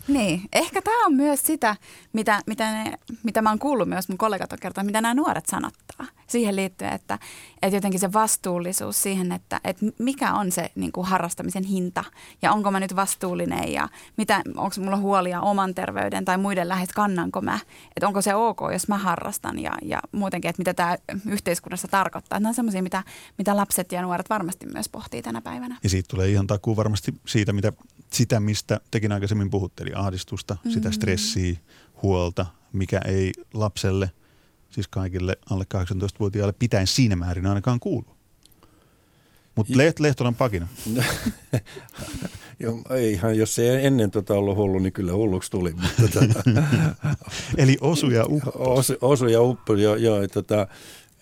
[0.08, 1.76] niin, ehkä tämä on myös sitä,
[2.12, 5.46] mitä, mitä, ne, mitä mä oon kuullut myös mun kollegat on kertonut, mitä nämä nuoret
[5.46, 6.06] sanottaa.
[6.26, 7.18] Siihen liittyen, että,
[7.62, 12.04] että jotenkin se vastuullisuus siihen, että, että mikä on se niin kuin harrastamisen hinta
[12.42, 16.88] ja onko mä nyt vastuullinen ja mitä, onko mulla huolia oman terveyden tai muiden lähes
[16.88, 17.58] kannanko mä,
[17.96, 20.96] että onko se ok, jos mä harrastan ja, ja muutenkin, että mitä tämä
[21.30, 22.40] yhteiskunnassa tarkoittaa.
[22.40, 23.02] Nämä on semmoisia, mitä,
[23.38, 25.78] mitä lapset ja nuoret varmasti myös pohtii tänä päivänä.
[25.82, 27.72] Ja siitä tulee ihan takuu varmasti siitä, mitä,
[28.12, 30.70] sitä, mistä tekin aikaisemmin puhutte, eli ahdistusta, mm-hmm.
[30.70, 31.56] sitä stressiä,
[32.02, 34.10] huolta, mikä ei lapselle,
[34.70, 38.16] siis kaikille alle 18-vuotiaille pitäisi siinä määrin ainakaan kuulu.
[39.54, 40.68] Mutta Leht, Lehtolan pakina.
[42.60, 45.72] Joo, eihän, jos ei ennen tota ollut hullu, niin kyllä hulluksi tuli.
[45.72, 46.42] Mutta tota,
[47.56, 48.52] Eli osu ja uppo.
[48.78, 49.96] Osu, osu ja uppo, joo.
[49.96, 50.66] joo tota,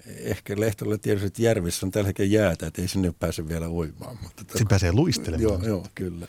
[0.07, 4.19] ehkä Lehtola tietysti, että järvissä on tällä hetkellä jäätä, että ei sinne pääse vielä uimaan.
[4.23, 5.43] Mutta tota, pääsee luistelemaan.
[5.43, 6.27] Joo, joo, kyllä.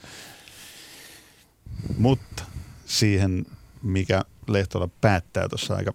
[1.98, 2.44] Mutta
[2.86, 3.46] siihen,
[3.82, 5.94] mikä Lehtola päättää tuossa aika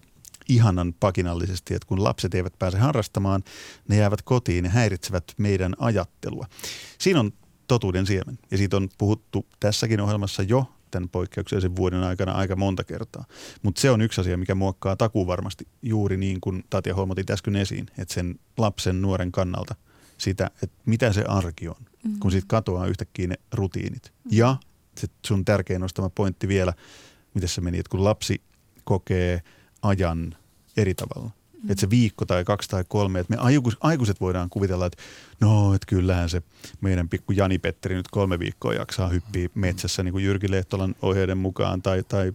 [0.49, 3.45] ihanan pakinallisesti, että kun lapset eivät pääse harrastamaan,
[3.89, 6.47] ne jäävät kotiin ja häiritsevät meidän ajattelua.
[6.99, 7.33] Siinä on
[7.67, 12.85] totuuden siemen ja siitä on puhuttu tässäkin ohjelmassa jo tämän poikkeuksellisen vuoden aikana aika monta
[12.85, 13.25] kertaa.
[13.63, 17.57] Mutta se on yksi asia, mikä muokkaa takuu varmasti juuri niin kuin Tatja Holmotti äsken
[17.57, 19.75] esiin, että sen lapsen nuoren kannalta
[20.19, 22.21] sitä, että mitä se arki on, mm-hmm.
[22.21, 24.03] kun siitä katoaa yhtäkkiä ne rutiinit.
[24.05, 24.39] Mm-hmm.
[24.39, 24.57] Ja
[25.01, 26.73] se sun tärkein nostama pointti vielä,
[27.35, 28.41] miten se meni, että kun lapsi
[28.85, 29.43] kokee
[29.83, 30.37] ajan
[30.77, 31.31] eri tavalla.
[31.63, 31.71] Mm.
[31.71, 33.43] Että se viikko tai kaksi tai kolme, että me
[33.81, 35.03] aikuiset voidaan kuvitella, että
[35.41, 36.43] no, että kyllähän se
[36.81, 41.39] meidän pikku Jani Petteri nyt kolme viikkoa jaksaa hyppiä metsässä niin kuin Jyrki Lehtolan ohjeiden
[41.39, 42.33] mukaan tai, tai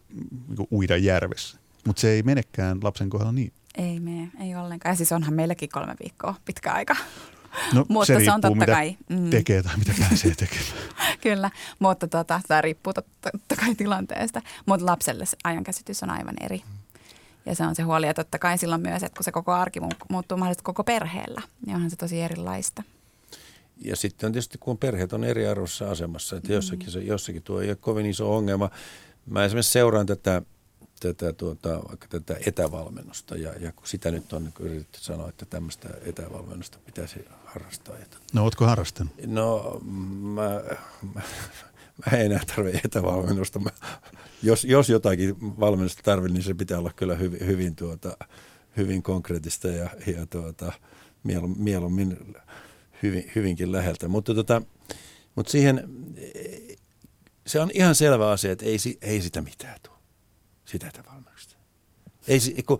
[0.47, 1.57] niin kuin uida järvessä.
[1.87, 3.53] Mutta se ei menekään lapsen kohdalla niin.
[3.77, 4.93] Ei mene, ei ollenkaan.
[4.93, 6.95] Ja siis onhan meilläkin kolme viikkoa pitkä aika.
[7.73, 8.97] No, mutta se, riippuu, se on totta mitä kai.
[9.09, 9.29] Mm.
[9.29, 10.73] tekee tai mitä pääsee tekemään.
[11.23, 14.41] Kyllä, mutta tota, tämä riippuu totta, totta kai tilanteesta.
[14.65, 16.63] Mutta lapselle se ajankäsitys on aivan eri.
[17.45, 19.79] Ja se on se huoli, ja totta kai silloin myös, että kun se koko arki
[20.09, 22.83] muuttuu mahdollisesti koko perheellä, niin onhan se tosi erilaista.
[23.83, 27.69] Ja sitten on tietysti, kun perheet on eriarvoisessa asemassa, että jossakin, se, jossakin tuo ei
[27.69, 28.69] ole kovin iso ongelma.
[29.25, 30.41] Mä esimerkiksi seuraan tätä
[31.01, 35.89] tätä, tuota, vaikka tätä etävalmennusta ja, ja kun sitä nyt on yritetty sanoa, että tämmöistä
[36.05, 37.95] etävalmennusta pitäisi harrastaa.
[38.33, 39.13] No ootko harrastanut?
[39.25, 39.81] No
[40.21, 40.61] mä,
[41.13, 41.21] mä,
[42.05, 43.59] mä en enää tarvitse etävalmennusta.
[43.59, 43.69] Mä,
[44.43, 48.17] jos, jos jotakin valmennusta tarvitsen, niin se pitää olla kyllä hyvin, hyvin, tuota,
[48.77, 50.73] hyvin konkreettista ja, ja tuota,
[51.57, 52.17] mieluummin
[53.03, 54.07] hyvin, hyvinkin läheltä.
[54.07, 54.61] Mutta, tota,
[55.35, 55.89] mutta siihen
[57.47, 59.90] se on ihan selvä asia, että ei, ei sitä mitään tule
[60.71, 61.55] sitä etävalmennusta.
[62.27, 62.79] Ei, kun,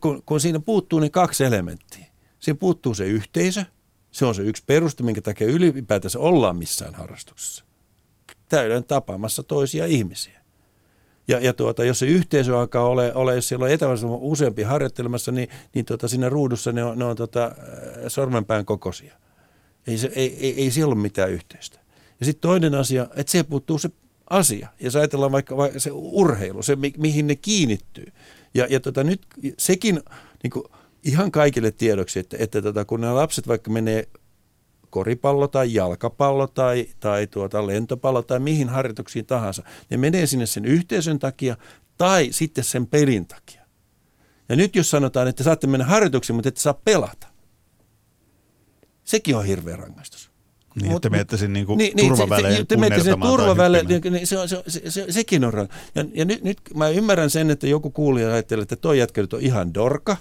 [0.00, 2.06] kun, kun, siinä puuttuu niin kaksi elementtiä.
[2.38, 3.64] Siinä puuttuu se yhteisö,
[4.10, 7.64] se on se yksi peruste, minkä takia ylipäätänsä ollaan missään harrastuksessa.
[8.48, 10.40] Täyden tapaamassa toisia ihmisiä.
[11.28, 15.32] Ja, ja tuota, jos se yhteisö alkaa ole, ole jos siellä on etävalmennus useampi harjoittelemassa,
[15.32, 17.52] niin, niin tuota, siinä ruudussa ne on, ne on tuota,
[18.08, 19.14] sormenpään kokoisia.
[19.86, 21.78] Ei, se, ei, ei, ei siellä ole mitään yhteistä.
[22.20, 23.90] Ja sitten toinen asia, että se puuttuu se
[24.30, 24.68] asia.
[24.80, 28.06] Ja jos ajatellaan vaikka, vaikka se urheilu, se mi, mihin ne kiinnittyy.
[28.54, 29.26] Ja, ja tota, nyt
[29.58, 30.00] sekin
[30.42, 30.64] niin kuin,
[31.02, 34.08] ihan kaikille tiedoksi, että, että tota, kun nämä lapset vaikka menee
[34.90, 40.64] koripallo tai jalkapallo tai, tai tuota, lentopallo tai mihin harjoituksiin tahansa, ne menee sinne sen
[40.64, 41.56] yhteisön takia
[41.98, 43.62] tai sitten sen pelin takia.
[44.48, 47.26] Ja nyt jos sanotaan, että saatte mennä harjoituksiin, mutta ette saa pelata,
[49.04, 50.25] sekin on hirveä rangaistus.
[50.82, 54.02] Niin, Mut- että menette sinne niinku niin, niin, turvaväleen se, punnertamaan tai turvaväleen, hyppimään.
[54.02, 56.88] niin, niin se, on- se, se, se, sekin on ra- Ja, ja nyt, nyt mä
[56.88, 60.16] ymmärrän sen, että joku kuulija ajattelee, että toi jätkä nyt on ihan dorka.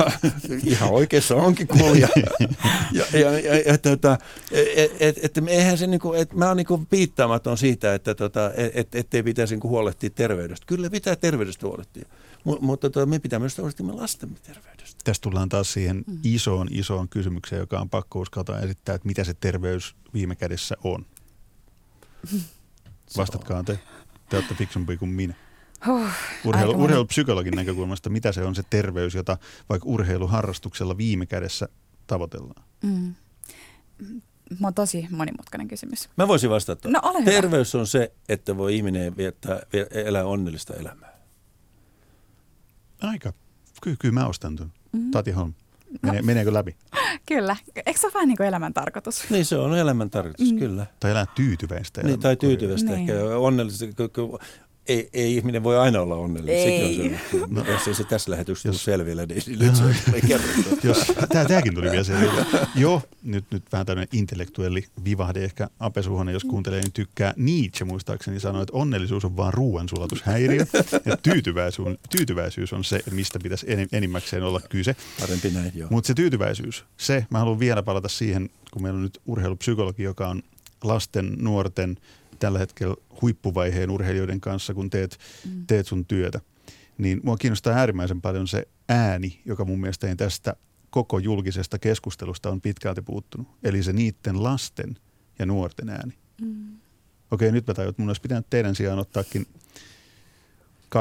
[0.64, 2.08] ihan oikeassa onkin kuulija.
[2.92, 4.18] ja, ja, ja, ja tota,
[4.52, 8.94] et, et, et, eihän se niinku, et mä oon niinku piittaamaton siitä, että tota, et,
[8.94, 10.66] ettei pitäisi niinku huolehtia terveydestä.
[10.66, 12.08] Kyllä pitää terveydestä huolehtia.
[12.46, 15.00] M- mutta tota, me pitää myös huolehtia lastemme terveydestä.
[15.04, 19.34] Tästä tullaan taas siihen isoon, isoon kysymykseen, joka on pakko uskaltaa esittää, että mitä se
[19.34, 21.06] terveys viime kädessä on.
[23.16, 23.78] Vastatkaa te.
[24.28, 25.34] Te olette fiksumpi kuin minä.
[25.86, 26.08] Huh,
[26.44, 31.68] Urheilu, urheilupsykologin näkökulmasta, mitä se on se terveys, jota vaikka urheiluharrastuksella viime kädessä
[32.06, 32.64] tavoitellaan?
[32.82, 33.14] Mm.
[34.60, 36.08] Mä on tosi monimutkainen kysymys.
[36.16, 36.88] Mä voisin vastata.
[36.88, 37.30] No ole hyvä.
[37.30, 41.15] Terveys on se, että voi ihminen viettää, vie- elää onnellista elämää.
[43.06, 43.32] Aika.
[43.82, 44.68] Kyllä, kyllä mä ostan tuon.
[44.68, 44.98] Mhm.
[44.98, 45.10] Mm-hmm.
[45.10, 45.54] Tati Holm.
[46.02, 46.76] Mene, meneekö läpi?
[47.28, 47.56] Kyllä.
[47.86, 49.30] Eikö se ole vähän niin kuin elämän tarkoitus?
[49.30, 50.58] Niin se on elämän tarkoitus, Mm.
[50.58, 50.86] kyllä.
[51.00, 53.10] Tai elää tyytyväistä Niin, tai tyytyväistä Niin.
[53.10, 53.36] ehkä.
[53.38, 53.84] Onnellista.
[54.88, 56.58] Ei, ei ihminen voi aina olla onnellinen.
[56.58, 56.96] Ei.
[56.96, 59.84] Sekin on se, no, jos ei se tässä lähetyksessä Jos- selville, niin nyt se.
[60.88, 62.46] Jos, tää, tääkin tuli vielä selville.
[62.74, 67.84] Joo, nyt, nyt vähän tämmöinen intellektuelli vivahde ehkä Ape Suhonen, jos kuuntelee, niin tykkää Nietzsche
[67.84, 70.66] muistaakseni sanoi, että onnellisuus on vaan ruoansulatushäiriö.
[71.04, 74.96] Ja tyytyväisyys, tyytyväisyys on se, mistä pitäisi en, enimmäkseen olla kyse.
[75.20, 75.88] Parempi näin, joo.
[75.90, 80.28] Mutta se tyytyväisyys, se, mä haluan vielä palata siihen, kun meillä on nyt urheilupsykologi, joka
[80.28, 80.42] on
[80.84, 81.96] lasten, nuorten,
[82.36, 85.18] tällä hetkellä huippuvaiheen urheilijoiden kanssa, kun teet,
[85.66, 86.40] teet sun työtä.
[86.98, 90.56] Niin mua kiinnostaa äärimmäisen paljon se ääni, joka mun mielestä ei tästä
[90.90, 93.48] koko julkisesta keskustelusta on pitkälti puuttunut.
[93.62, 94.96] Eli se niiden lasten
[95.38, 96.12] ja nuorten ääni.
[96.40, 96.76] Mm.
[97.30, 99.46] Okei, nyt mä tajun, että mun olisi pitänyt teidän sijaan ottaakin
[100.86, 100.98] 12-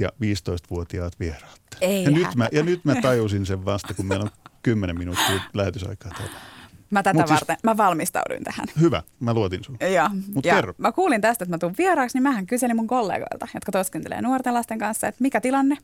[0.00, 1.60] ja 15-vuotiaat vieraat.
[1.80, 4.30] Ei ja, nyt mä, ja nyt mä tajusin sen vasta, kun meillä on
[4.62, 6.51] 10 minuuttia lähetysaikaa täällä.
[6.92, 8.66] Mä tätä Mut siis- varten, mä valmistauduin tähän.
[8.80, 9.76] Hyvä, mä luotin sun.
[9.94, 10.08] Joo.
[10.34, 10.74] Mut ja kerro.
[10.78, 14.54] mä kuulin tästä, että mä tuun vieraaksi, niin mähän kyselin mun kollegoilta, jotka työskentelee nuorten
[14.54, 15.78] lasten kanssa, että mikä tilanne.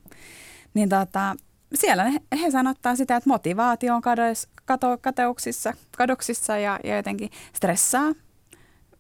[0.74, 1.36] Niin tota,
[1.74, 7.30] siellä he, he sanottaa sitä, että motivaatio on kadois, kato, kateuksissa, kadoksissa ja, ja jotenkin
[7.52, 8.12] stressaa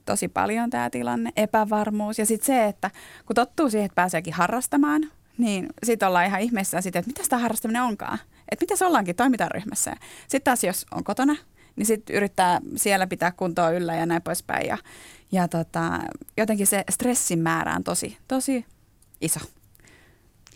[0.04, 2.18] tosi paljon tämä tilanne, epävarmuus.
[2.18, 2.90] Ja sitten se, että
[3.26, 5.02] kun tottuu siihen, että pääseekin harrastamaan,
[5.38, 8.18] niin sitten ollaan ihan ihmeessä siitä, että mitä sitä harrastaminen onkaan.
[8.52, 9.94] Että miten se ollaankin toimintaryhmässä.
[10.20, 11.36] Sitten taas jos on kotona,
[11.78, 14.66] niin sitten yrittää siellä pitää kuntoa yllä ja näin poispäin.
[14.66, 14.78] Ja,
[15.32, 16.00] ja tota,
[16.36, 18.64] jotenkin se stressin määrä on tosi, tosi
[19.20, 19.40] iso.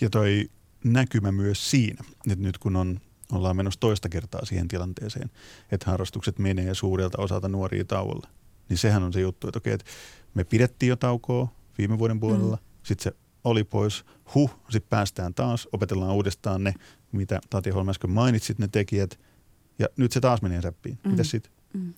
[0.01, 0.51] Ja toi
[0.85, 3.01] näkymä myös siinä, että nyt kun on,
[3.33, 5.31] ollaan menossa toista kertaa siihen tilanteeseen,
[5.73, 8.29] että harrastukset menee suurelta osalta nuoria tauolla,
[8.69, 9.87] niin sehän on se juttu, että okei, että
[10.35, 12.63] me pidettiin jo taukoa viime vuoden puolella, mm.
[12.83, 14.05] sitten se oli pois,
[14.35, 16.75] huh, sitten päästään taas, opetellaan uudestaan ne,
[17.13, 19.21] mitä Tati Holm äsken mainitsit, ne tekijät,
[19.79, 20.99] ja nyt se taas menee säppiin.
[21.05, 21.11] Mm.
[21.11, 21.53] Mitäs sitten?
[21.75, 21.95] Mm.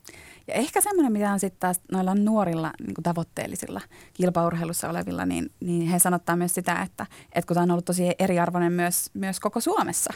[0.49, 3.81] Ja ehkä semmoinen, mitä on sitten taas noilla nuorilla niin tavoitteellisilla
[4.15, 8.11] kilpaurheilussa olevilla, niin, niin he sanottaa myös sitä, että, että kun tämä on ollut tosi
[8.19, 10.15] eriarvoinen myös, myös koko Suomessa,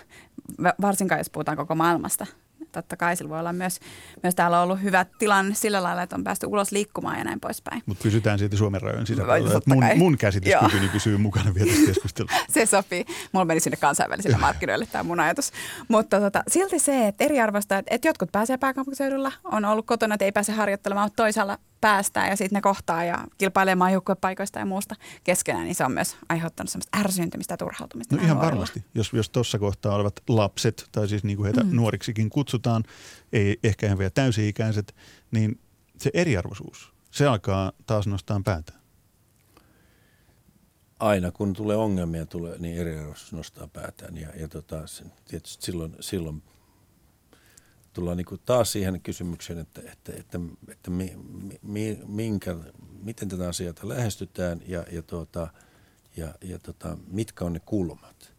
[0.63, 2.27] va- varsinkaan jos puhutaan koko maailmasta.
[2.73, 3.81] Totta kai sillä voi olla myös,
[4.23, 7.41] myös täällä on ollut hyvä tilanne sillä lailla, että on päästy ulos liikkumaan ja näin
[7.41, 7.83] poispäin.
[7.87, 9.59] Mutta pysytään silti Suomen rajojen sisäpuolella.
[9.59, 12.39] että Mun, mun käsityskykyni pysyy mukana vielä tässä keskustelussa.
[12.55, 13.05] Se sopii.
[13.33, 15.53] Mulla meni sinne kansainvälisille markkinoille tämä mun ajatus.
[15.89, 20.33] Mutta tota, silti se, että eriarvoista, että jotkut pääsee pääkaupunkiseudulla, on ollut kotona, että ei
[20.33, 25.65] pääse harjoittelemaan, mutta toisaalla päästään ja sitten ne kohtaa ja kilpailemaan joukkuepaikoista ja muusta keskenään,
[25.65, 28.17] niin se on myös aiheuttanut semmoista ärsyyntymistä ja turhautumista.
[28.17, 28.53] No ihan nuorilla.
[28.53, 28.85] varmasti.
[28.95, 31.77] Jos, jos tuossa kohtaa olevat lapset, tai siis niin kuin heitä mm.
[31.77, 32.85] nuoriksikin kutsutaan,
[33.33, 34.95] ei ehkä ihan vielä täysi-ikäiset,
[35.31, 35.61] niin
[35.99, 38.73] se eriarvoisuus, se alkaa taas nostaa päätä.
[41.01, 44.17] Aina kun tulee ongelmia, tulee, niin eriarvoisuus nostaa päätään.
[44.17, 46.43] Ja, ja tota, se, tietysti silloin, silloin
[47.99, 51.17] tullaan niin kuin taas siihen kysymykseen, että, että, että, että mi,
[51.63, 52.57] mi, minkä,
[53.03, 55.49] miten tätä asiaa lähestytään ja, ja, tuota,
[56.17, 58.33] ja, ja tota, mitkä on ne kulmat.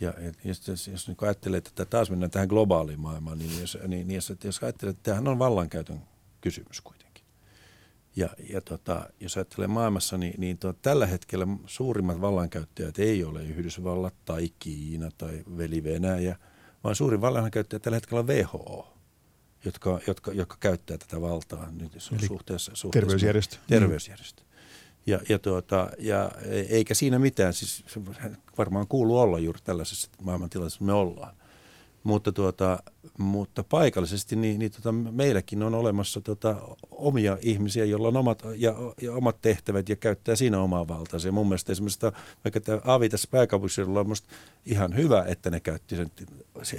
[0.00, 4.08] Ja, ja jos, jos, niin ajattelee, että taas mennään tähän globaaliin maailmaan, niin jos, niin,
[4.08, 6.00] niin jos, jos ajattelee, että tämähän on vallankäytön
[6.40, 7.24] kysymys kuitenkin.
[8.16, 13.44] Ja, ja tota, jos ajattelee maailmassa, niin, niin to, tällä hetkellä suurimmat vallankäyttäjät ei ole
[13.44, 16.36] Yhdysvallat tai Kiina tai veli Venäjä,
[16.84, 18.92] vaan suurin vallankäyttäjä tällä hetkellä on WHO,
[19.64, 23.00] jotka, jotka, jotka käyttää tätä valtaa nyt Eli suhteessa, suhteessa.
[23.00, 23.56] terveysjärjestö.
[23.66, 24.42] Terveysjärjestö.
[25.06, 26.30] Ja, ja, tuota, ja
[26.68, 27.84] eikä siinä mitään, siis
[28.58, 31.36] varmaan kuuluu olla juuri tällaisessa maailmantilanteessa, me ollaan.
[32.04, 32.82] Mutta, tuota,
[33.18, 36.56] mutta paikallisesti niin, niin tota, meilläkin on olemassa tota,
[36.90, 41.28] omia ihmisiä, joilla on omat, ja, ja omat tehtävät ja käyttää siinä omaa valtaansa.
[41.28, 42.12] Ja mun mielestä esimerkiksi tämä,
[42.44, 44.14] vaikka tämä Avi tässä pääkaupunkiseudulla on
[44.66, 46.10] ihan hyvä, että ne käytti sen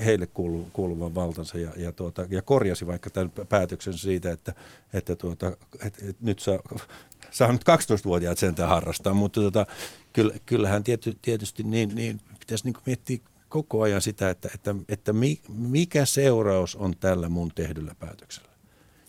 [0.06, 4.54] heille kuulu, kuuluvan valtansa ja, ja, tuota, ja korjasi vaikka tämän päätöksen siitä, että,
[4.94, 5.48] että, tuota,
[5.86, 6.60] että, että nyt saa,
[7.32, 9.66] saa nyt 12-vuotiaat sentään harrastaa, mutta tota,
[10.46, 13.18] kyllähän tiety, tietysti niin, niin pitäisi niin miettiä
[13.52, 15.14] koko ajan sitä, että, että, että
[15.50, 18.50] mikä seuraus on tällä mun tehdyllä päätöksellä.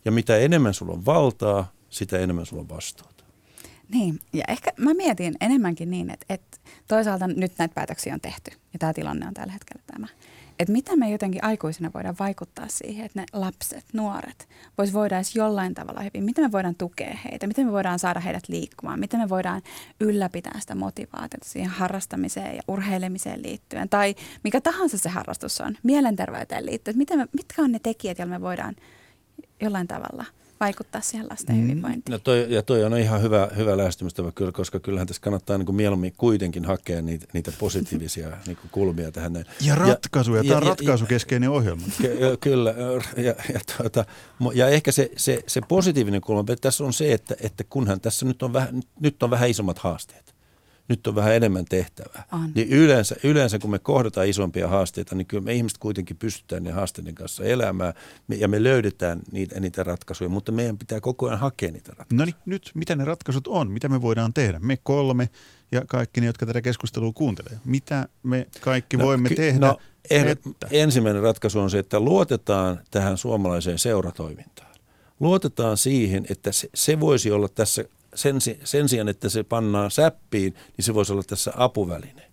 [0.05, 3.25] Ja mitä enemmän sulla on valtaa, sitä enemmän sulla on vastuuta.
[3.89, 8.51] Niin, ja ehkä mä mietin enemmänkin niin, että, että toisaalta nyt näitä päätöksiä on tehty
[8.73, 10.07] ja tämä tilanne on tällä hetkellä tämä
[10.63, 14.49] että mitä me jotenkin aikuisina voidaan vaikuttaa siihen, että ne lapset, nuoret
[14.79, 16.25] vois voida edes jollain tavalla hyvin.
[16.25, 19.63] Miten me voidaan tukea heitä, miten me voidaan saada heidät liikkumaan, miten me voidaan
[20.01, 23.89] ylläpitää sitä motivaatiota siihen harrastamiseen ja urheilemiseen liittyen.
[23.89, 26.99] Tai mikä tahansa se harrastus on, mielenterveyteen liittyen.
[26.99, 28.77] Miten me, mitkä on ne tekijät, joilla me voidaan
[29.61, 30.25] jollain tavalla–
[30.63, 31.63] vaikuttaa siihen lasten mm.
[31.63, 32.13] hyvinvointiin.
[32.13, 35.67] No toi, ja toi on ihan hyvä, hyvä lähestymistapa kyllä, koska kyllähän tässä kannattaa niin
[35.67, 39.45] kuin mieluummin kuitenkin hakea niitä, niitä positiivisia niin kuin kulmia tähän.
[39.61, 41.83] Ja ratkaisuja, ja, tämä on ratkaisukeskeinen ohjelma.
[42.01, 42.75] Ky- kyllä,
[43.17, 44.05] ja, ja, tuota,
[44.55, 48.43] ja ehkä se, se, se positiivinen kulma tässä on se, että, että kunhan tässä nyt
[48.43, 50.32] on, vähän, nyt on vähän isommat haasteet
[50.93, 52.25] nyt on vähän enemmän tehtävää.
[52.33, 52.51] On.
[52.55, 56.71] Niin yleensä, yleensä kun me kohdataan isompia haasteita, niin kyllä me ihmiset kuitenkin pystytään ne
[56.71, 57.95] haasteiden kanssa elämään
[58.29, 62.19] ja me löydetään niitä, niitä ratkaisuja, mutta meidän pitää koko ajan hakea niitä ratkaisuja.
[62.19, 63.71] No niin, nyt mitä ne ratkaisut on?
[63.71, 64.59] Mitä me voidaan tehdä?
[64.59, 65.29] Me kolme
[65.73, 67.59] ja kaikki ne, jotka tätä keskustelua kuuntelee.
[67.65, 69.67] Mitä me kaikki no, voimme ky- tehdä?
[69.67, 69.79] No,
[70.11, 70.51] että...
[70.71, 74.73] Ensimmäinen ratkaisu on se, että luotetaan tähän suomalaiseen seuratoimintaan.
[75.21, 80.55] Luotetaan siihen, että se, se voisi olla tässä sen, sen sijaan, että se pannaan säppiin,
[80.77, 82.33] niin se voisi olla tässä apuväline.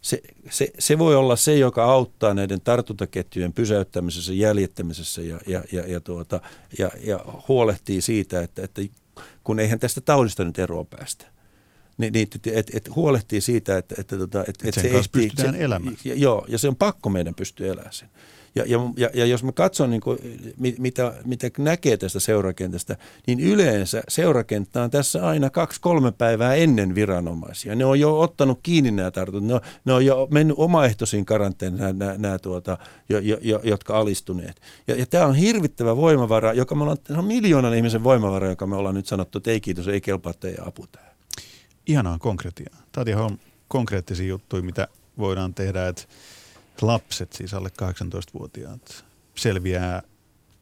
[0.00, 5.86] Se, se, se voi olla se, joka auttaa näiden tartuntaketjujen pysäyttämisessä, jäljittämisessä ja, ja, ja,
[5.86, 6.40] ja, tuota,
[6.78, 8.82] ja, ja huolehtii siitä, että, että
[9.44, 11.26] kun eihän tästä taudista nyt eroa päästä.
[11.98, 15.22] Niin, niin että et, et huolehtii siitä, että, että, että, että, että sen se ehtii,
[15.22, 15.96] pystytään se, elämään.
[16.04, 18.10] Joo, ja se on pakko meidän pystyä elämään sen.
[18.54, 20.18] Ja, ja, ja, ja jos mä katson, niin kuin,
[20.78, 27.74] mitä, mitä näkee tästä seurakentästä, niin yleensä seurakenttä on tässä aina kaksi-kolme päivää ennen viranomaisia.
[27.74, 29.44] Ne on jo ottanut kiinni nämä tartut.
[29.44, 33.60] Ne on, ne on jo mennyt omaehtoisiin karanteen nämä, nämä, nämä tuota, jo, jo, jo,
[33.64, 34.60] jotka alistuneet.
[34.88, 38.76] Ja, ja tämä on hirvittävä voimavara, joka me ollaan, on miljoonan ihmisen voimavara, joka me
[38.76, 41.10] ollaan nyt sanottu, että ei kiitos, ei kelpaa teidän apu tähän.
[41.86, 42.76] Ihanaa konkretiaa.
[42.92, 46.02] Tämä on konkreettisia juttuja, mitä voidaan tehdä, että
[46.82, 50.02] lapset, siis alle 18-vuotiaat, selviää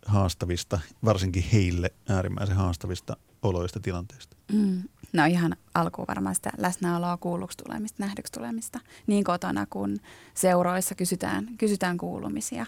[0.07, 4.37] haastavista, varsinkin heille äärimmäisen haastavista oloista tilanteista?
[4.53, 4.83] Mm.
[5.13, 8.81] No ihan alkuun varmaan sitä läsnäoloa kuulluksi tulemista, nähdyksi tulemista.
[9.07, 10.01] Niin kotona kuin
[10.35, 12.67] seuroissa kysytään, kysytään kuulumisia.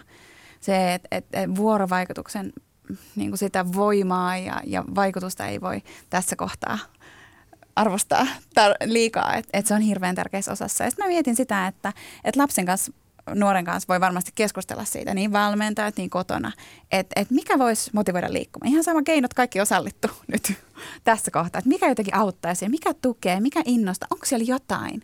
[0.61, 2.53] Se, että et, et vuorovaikutuksen
[3.17, 6.79] niin kuin sitä voimaa ja, ja vaikutusta ei voi tässä kohtaa
[7.77, 8.27] arvostaa
[8.61, 10.85] tar- liikaa, että et se on hirveän tärkeässä osassa.
[10.85, 11.93] Ja sitten mä mietin sitä, että
[12.25, 12.93] et lapsen kanssa
[13.35, 16.53] nuoren kanssa voi varmasti keskustella siitä, niin valmentajat, niin kotona,
[16.93, 18.73] että et mikä voisi motivoida liikkumaan.
[18.73, 20.53] Ihan sama keinot kaikki osallittu nyt
[21.05, 25.03] tässä kohtaa, että mikä jotenkin auttaisi, mikä tukee, mikä innostaa, onko siellä jotain,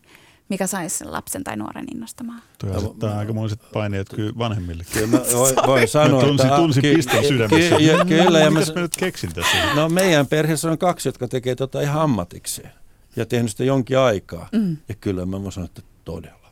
[0.48, 2.42] mikä saisi lapsen tai nuoren innostamaan.
[2.58, 4.84] Tuo asettaa no, aikamoiset paineet kyllä vanhemmille.
[4.92, 5.20] Kyllä mä
[5.66, 6.56] voin, sanoa, mä tunsin, että...
[6.56, 7.76] Tunsin ky- piston sydämessä.
[7.76, 8.38] Ky- ky- kyllä.
[8.38, 9.74] Ja mä, mä nyt keksin tässä?
[9.74, 12.70] No meidän perheessä on kaksi, jotka tekee tota ihan ammatikseen
[13.16, 14.48] ja tehnyt sitä jonkin aikaa.
[14.52, 14.76] Mm.
[14.88, 16.45] Ja kyllä mä voin sanoa, että todella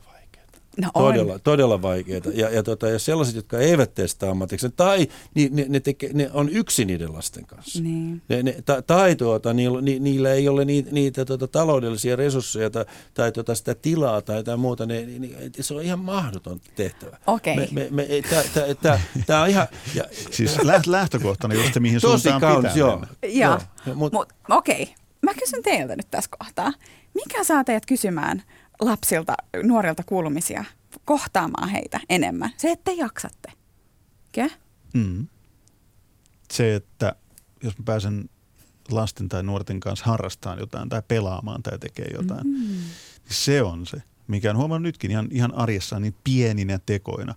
[0.81, 1.39] No todella, on.
[1.43, 2.29] todella vaikeita.
[2.33, 6.09] Ja, ja, tota, ja sellaiset, jotka eivät tee sitä ammatiksi, tai niin, ne, ne, teke,
[6.13, 7.81] ne on yksi niiden lasten kanssa.
[7.81, 8.21] Niin.
[8.29, 12.69] Ne, ne, ta, tai tuota, niillä, ni, niillä ei ole niitä, niitä tuota, taloudellisia resursseja
[12.69, 14.85] tai, tai tuota, sitä tilaa tai jotain muuta.
[14.85, 17.17] Ne, ne, se on ihan mahdoton tehtävä.
[17.27, 17.53] Okei.
[17.53, 18.97] Okay.
[19.25, 19.67] Tämä on ihan...
[19.95, 23.01] Ja, siis lähtökohtana just se, mihin Tosi suuntaan kaunis, pitää joo.
[23.23, 23.59] joo.
[23.85, 23.95] joo.
[23.95, 24.83] Mut, Mut, Okei.
[24.83, 24.95] Okay.
[25.21, 26.73] Mä kysyn teiltä nyt tässä kohtaa.
[27.13, 28.43] Mikä saa teidät kysymään–
[28.79, 29.33] lapsilta,
[29.63, 30.65] nuorilta kuulumisia,
[31.05, 32.53] kohtaamaan heitä enemmän.
[32.57, 33.51] Se, että te jaksatte.
[34.29, 34.49] Okay?
[34.93, 35.27] Mm.
[36.51, 37.15] Se, että
[37.63, 38.29] jos mä pääsen
[38.91, 42.53] lasten tai nuorten kanssa harrastamaan jotain tai pelaamaan tai tekee jotain, mm.
[42.53, 42.83] niin
[43.29, 47.35] se on se, mikä on huomannut nytkin ihan, ihan arjessaan niin pieninä tekoina.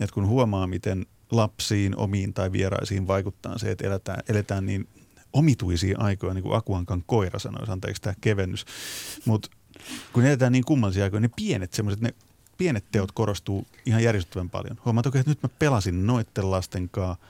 [0.00, 4.88] Että kun huomaa, miten lapsiin, omiin tai vieraisiin vaikuttaa se, että eletään, eletään niin
[5.32, 8.64] omituisia aikoja, niin kuin Akuankan koira sanoisi, anteeksi tämä kevennys.
[9.24, 9.50] Mutta
[10.12, 12.14] kun eletään niin kummallisia aikoja, ne pienet semmoiset, ne
[12.58, 14.76] pienet teot korostuu ihan järjestettävän paljon.
[14.84, 17.26] Huomaat, että nyt mä pelasin noitten lasten kanssa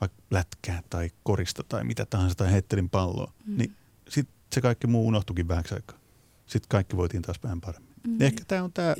[0.00, 3.58] vaikka lätkää tai korista tai mitä tahansa tai heittelin palloa, mm.
[3.58, 3.72] niin
[4.08, 5.98] sitten se kaikki muu unohtukin vähäksi aikaa.
[6.46, 7.94] Sitten kaikki voitiin taas vähän paremmin.
[8.06, 8.22] Mm.
[8.22, 8.94] Ehkä tämä on tämä...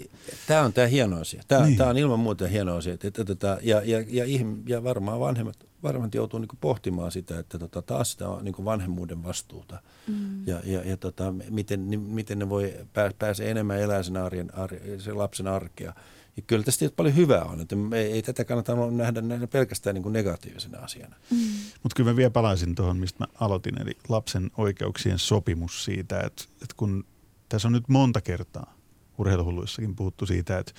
[0.46, 1.42] Tämä on tämä hieno asia.
[1.48, 1.76] Tämä, niin.
[1.76, 2.94] tämä on ilman muuta hieno asia.
[2.94, 4.24] Että, että, että, ja, ja, ja,
[4.66, 5.56] ja varmaan vanhemmat
[5.86, 9.82] varmasti joutuu niin pohtimaan sitä, että tota, taas sitä on niin vanhemmuuden vastuuta.
[10.06, 10.46] Mm.
[10.46, 14.54] Ja, ja, ja tota, miten, niin, miten ne voi pää, pääse enemmän elämään sen, arjen,
[14.54, 15.92] arjen, sen lapsen arkea.
[16.36, 20.02] Ja kyllä tästä paljon hyvää on, että ei, ei tätä kannata nähdä, nähdä pelkästään niin
[20.02, 21.16] kuin negatiivisena asiana.
[21.30, 21.38] Mm.
[21.82, 26.44] Mutta kyllä mä vielä palaisin tuohon, mistä mä aloitin, eli lapsen oikeuksien sopimus siitä, että,
[26.52, 27.04] että kun
[27.48, 28.74] tässä on nyt monta kertaa
[29.18, 30.72] urheiluhulluissakin puhuttu siitä, että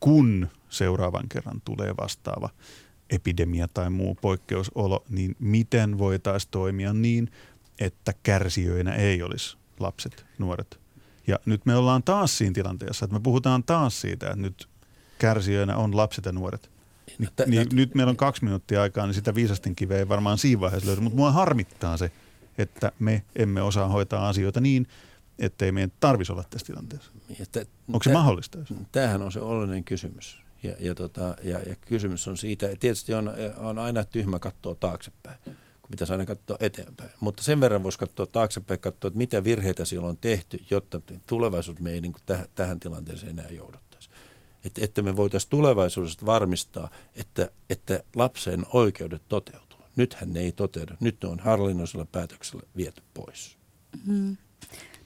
[0.00, 2.48] kun seuraavan kerran tulee vastaava
[3.10, 7.30] epidemia tai muu poikkeusolo, niin miten voitaisiin toimia niin,
[7.80, 10.80] että kärsijöinä ei olisi lapset, nuoret.
[11.26, 14.68] Ja nyt me ollaan taas siinä tilanteessa, että me puhutaan taas siitä, että nyt
[15.18, 16.70] kärsijöinä on lapset ja nuoret.
[17.18, 20.38] Ni, niin, niin nyt meillä on kaksi minuuttia aikaa, niin sitä viisasten kiveä ei varmaan
[20.38, 21.00] siinä vaiheessa löydy.
[21.00, 22.12] Mutta mua harmittaa se,
[22.58, 24.86] että me emme osaa hoitaa asioita niin,
[25.38, 27.12] ettei meidän tarvitsisi olla tässä tilanteessa.
[27.40, 28.58] Että, Onko se mahdollista?
[28.92, 30.42] Tämähän on se oleellinen kysymys.
[30.62, 35.38] Ja, ja, tota, ja, ja kysymys on siitä, tietysti on, on aina tyhmä katsoa taaksepäin,
[35.44, 37.10] kun pitäisi aina katsoa eteenpäin.
[37.20, 41.80] Mutta sen verran voisi katsoa taaksepäin, katsoa, että mitä virheitä siellä on tehty, jotta tulevaisuus
[41.80, 44.10] me ei niin kuin täh, tähän tilanteeseen enää jouduttaisi.
[44.64, 49.80] Että, että me voitaisiin tulevaisuudessa varmistaa, että, että lapsen oikeudet toteutuu.
[49.96, 50.92] Nythän ne ei toteudu.
[51.00, 53.58] Nyt ne on hallinnollisella päätöksellä viety pois.
[54.06, 54.36] Mm.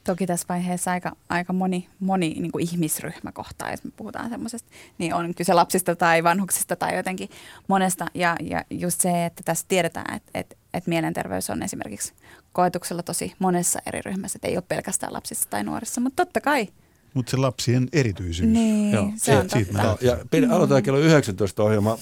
[0.05, 4.71] Toki tässä vaiheessa aika, aika moni, moni niin kuin ihmisryhmä kohtaa, jos me puhutaan semmoisesta,
[4.99, 7.31] niin on kyse lapsista tai vanhuksista tai jotenkin
[7.69, 8.07] monesta.
[8.15, 12.13] Ja, ja just se, että tässä tiedetään, että, että, että mielenterveys on esimerkiksi
[12.53, 16.69] koetuksella tosi monessa eri ryhmässä, että ei ole pelkästään lapsissa tai nuorissa, mutta totta kai–
[17.15, 18.51] mutta se lapsien erityisyys.
[18.51, 20.07] Niin, Joo, se on siitä totta.
[20.07, 21.99] Ja pidä, aloitetaan kello 19 ohjelma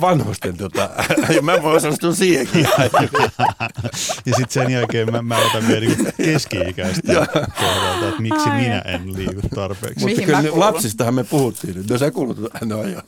[0.00, 0.90] vanhusten, tota,
[1.36, 2.60] ja mä voin osastua siihenkin.
[4.26, 7.26] ja sitten sen jälkeen mä, mä otan vielä niinku keski-ikäistä
[7.60, 8.62] kohdalta, että miksi Ai.
[8.62, 10.06] minä en liiku tarpeeksi.
[10.06, 11.90] Mutta kyllä lapsistahan me puhuttiin nyt.
[11.90, 13.02] No sä kuulut, no joo.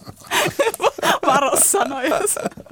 [1.27, 2.21] Varo sanoja.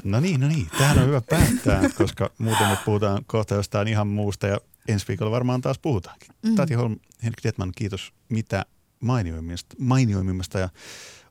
[0.05, 0.67] No niin, no niin.
[0.79, 5.31] Tähän on hyvä päättää, koska muuten me puhutaan kohta jostain ihan muusta ja ensi viikolla
[5.31, 6.29] varmaan taas puhutaankin.
[6.43, 6.55] Mm.
[6.55, 8.65] Tati Holm, Henrik Detman, kiitos mitä
[9.05, 10.69] mainioimmista, mainioimmista ja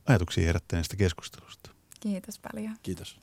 [0.06, 1.70] ajatuksia herättäneestä keskustelusta.
[2.00, 2.76] Kiitos paljon.
[2.84, 3.20] Kiitos.